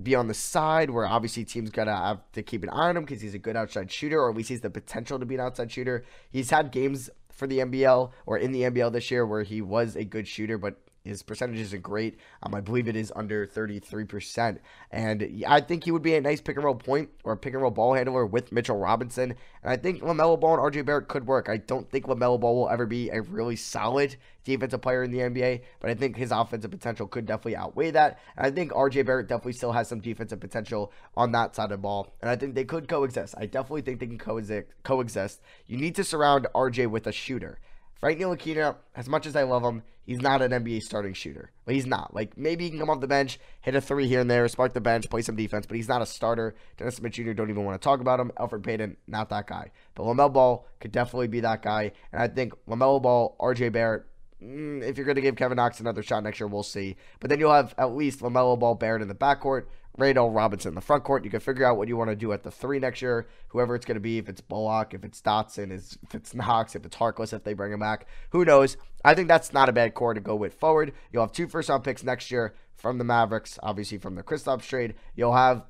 be 0.01 0.15
on 0.15 0.27
the 0.27 0.33
side 0.33 0.89
where 0.89 1.05
obviously 1.05 1.45
teams 1.45 1.69
gotta 1.69 1.95
have 1.95 2.19
to 2.33 2.41
keep 2.41 2.63
an 2.63 2.69
eye 2.69 2.89
on 2.89 2.97
him 2.97 3.03
because 3.03 3.21
he's 3.21 3.35
a 3.35 3.39
good 3.39 3.55
outside 3.55 3.91
shooter, 3.91 4.19
or 4.19 4.29
at 4.29 4.35
least 4.35 4.49
he's 4.49 4.61
the 4.61 4.69
potential 4.69 5.19
to 5.19 5.25
be 5.25 5.35
an 5.35 5.41
outside 5.41 5.71
shooter. 5.71 6.03
He's 6.31 6.49
had 6.49 6.71
games 6.71 7.09
for 7.29 7.47
the 7.47 7.59
NBL 7.59 8.11
or 8.25 8.37
in 8.37 8.51
the 8.51 8.61
NBL 8.63 8.91
this 8.91 9.11
year 9.11 9.25
where 9.25 9.43
he 9.43 9.61
was 9.61 9.95
a 9.95 10.03
good 10.03 10.27
shooter, 10.27 10.57
but 10.57 10.79
his 11.03 11.23
percentage 11.23 11.59
isn't 11.59 11.81
great. 11.81 12.19
Um, 12.43 12.53
I 12.53 12.61
believe 12.61 12.87
it 12.87 12.95
is 12.95 13.11
under 13.15 13.47
33%. 13.47 14.59
And 14.91 15.43
I 15.47 15.59
think 15.59 15.83
he 15.83 15.91
would 15.91 16.01
be 16.01 16.15
a 16.15 16.21
nice 16.21 16.41
pick 16.41 16.55
and 16.57 16.65
roll 16.65 16.75
point 16.75 17.09
or 17.23 17.35
pick 17.35 17.53
and 17.53 17.61
roll 17.61 17.71
ball 17.71 17.93
handler 17.93 18.25
with 18.25 18.51
Mitchell 18.51 18.77
Robinson. 18.77 19.35
And 19.63 19.71
I 19.71 19.77
think 19.77 20.01
LaMelo 20.01 20.39
Ball 20.39 20.59
and 20.59 20.73
RJ 20.73 20.85
Barrett 20.85 21.07
could 21.07 21.25
work. 21.25 21.49
I 21.49 21.57
don't 21.57 21.89
think 21.89 22.05
LaMelo 22.05 22.39
Ball 22.39 22.55
will 22.55 22.69
ever 22.69 22.85
be 22.85 23.09
a 23.09 23.21
really 23.21 23.55
solid 23.55 24.15
defensive 24.43 24.81
player 24.81 25.03
in 25.03 25.11
the 25.11 25.19
NBA, 25.19 25.61
but 25.79 25.89
I 25.89 25.93
think 25.93 26.17
his 26.17 26.31
offensive 26.31 26.71
potential 26.71 27.07
could 27.07 27.25
definitely 27.25 27.55
outweigh 27.55 27.91
that. 27.91 28.19
And 28.37 28.45
I 28.45 28.51
think 28.51 28.71
RJ 28.71 29.05
Barrett 29.05 29.27
definitely 29.27 29.53
still 29.53 29.71
has 29.71 29.87
some 29.87 29.99
defensive 29.99 30.39
potential 30.39 30.91
on 31.15 31.31
that 31.31 31.55
side 31.55 31.65
of 31.65 31.69
the 31.71 31.77
ball. 31.77 32.13
And 32.21 32.29
I 32.29 32.35
think 32.35 32.55
they 32.55 32.65
could 32.65 32.87
coexist. 32.87 33.35
I 33.37 33.45
definitely 33.45 33.81
think 33.81 33.99
they 33.99 34.07
can 34.07 34.17
coexist. 34.17 34.67
coexist. 34.83 35.41
You 35.67 35.77
need 35.77 35.95
to 35.95 36.03
surround 36.03 36.47
RJ 36.53 36.87
with 36.87 37.07
a 37.07 37.11
shooter. 37.11 37.59
Frank 38.01 38.19
Ntilikina, 38.19 38.77
as 38.95 39.07
much 39.07 39.27
as 39.27 39.35
I 39.35 39.43
love 39.43 39.63
him, 39.63 39.83
he's 40.03 40.19
not 40.19 40.41
an 40.41 40.51
NBA 40.51 40.81
starting 40.81 41.13
shooter. 41.13 41.51
But 41.65 41.75
he's 41.75 41.85
not. 41.85 42.15
Like 42.15 42.35
maybe 42.35 42.63
he 42.63 42.71
can 42.71 42.79
come 42.79 42.89
off 42.89 42.99
the 42.99 43.07
bench, 43.07 43.39
hit 43.61 43.75
a 43.75 43.81
three 43.81 44.07
here 44.07 44.19
and 44.19 44.29
there, 44.29 44.47
spark 44.47 44.73
the 44.73 44.81
bench, 44.81 45.07
play 45.07 45.21
some 45.21 45.35
defense, 45.35 45.67
but 45.67 45.77
he's 45.77 45.87
not 45.87 46.01
a 46.01 46.07
starter. 46.07 46.55
Dennis 46.77 46.95
Smith 46.95 47.13
Jr. 47.13 47.33
don't 47.33 47.51
even 47.51 47.63
want 47.63 47.79
to 47.79 47.83
talk 47.83 48.01
about 48.01 48.19
him. 48.19 48.31
Elfrid 48.39 48.63
Payton, 48.63 48.97
not 49.07 49.29
that 49.29 49.45
guy. 49.45 49.69
But 49.93 50.05
LaMelo 50.05 50.33
Ball 50.33 50.65
could 50.79 50.91
definitely 50.91 51.27
be 51.27 51.41
that 51.41 51.61
guy. 51.61 51.91
And 52.11 52.21
I 52.21 52.27
think 52.27 52.53
LaMelo 52.67 52.99
Ball, 52.99 53.35
RJ 53.39 53.71
Barrett, 53.71 54.03
mm, 54.43 54.81
if 54.81 54.97
you're 54.97 55.05
going 55.05 55.15
to 55.15 55.21
give 55.21 55.35
Kevin 55.35 55.57
Knox 55.57 55.79
another 55.79 56.01
shot 56.01 56.23
next 56.23 56.39
year, 56.39 56.47
we'll 56.47 56.63
see. 56.63 56.95
But 57.19 57.29
then 57.29 57.39
you'll 57.39 57.53
have 57.53 57.75
at 57.77 57.95
least 57.95 58.21
LaMelo 58.21 58.57
Ball, 58.57 58.73
Barrett 58.73 59.03
in 59.03 59.09
the 59.09 59.13
backcourt. 59.13 59.65
Randle 59.97 60.31
Robinson 60.31 60.69
in 60.69 60.75
the 60.75 60.81
front 60.81 61.03
court. 61.03 61.23
You 61.23 61.31
can 61.31 61.39
figure 61.39 61.65
out 61.65 61.77
what 61.77 61.87
you 61.87 61.97
want 61.97 62.09
to 62.09 62.15
do 62.15 62.31
at 62.31 62.43
the 62.43 62.51
three 62.51 62.79
next 62.79 63.01
year, 63.01 63.27
whoever 63.49 63.75
it's 63.75 63.85
going 63.85 63.95
to 63.95 64.01
be. 64.01 64.17
If 64.17 64.29
it's 64.29 64.41
Bullock, 64.41 64.93
if 64.93 65.03
it's 65.03 65.21
Dotson, 65.21 65.71
if 65.71 66.15
it's 66.15 66.33
Knox, 66.33 66.75
if 66.75 66.85
it's 66.85 66.95
Harkless, 66.97 67.33
if 67.33 67.43
they 67.43 67.53
bring 67.53 67.73
him 67.73 67.79
back, 67.79 68.07
who 68.29 68.45
knows? 68.45 68.77
I 69.03 69.13
think 69.13 69.27
that's 69.27 69.53
not 69.53 69.69
a 69.69 69.73
bad 69.73 69.93
core 69.93 70.13
to 70.13 70.21
go 70.21 70.35
with 70.35 70.53
forward. 70.53 70.93
You'll 71.11 71.23
have 71.23 71.31
two 71.31 71.47
first 71.47 71.69
round 71.69 71.83
picks 71.83 72.03
next 72.03 72.31
year 72.31 72.53
from 72.75 72.97
the 72.97 73.03
Mavericks, 73.03 73.59
obviously 73.61 73.97
from 73.97 74.15
the 74.15 74.23
Kristaps 74.23 74.67
trade. 74.67 74.95
You'll 75.15 75.35
have 75.35 75.65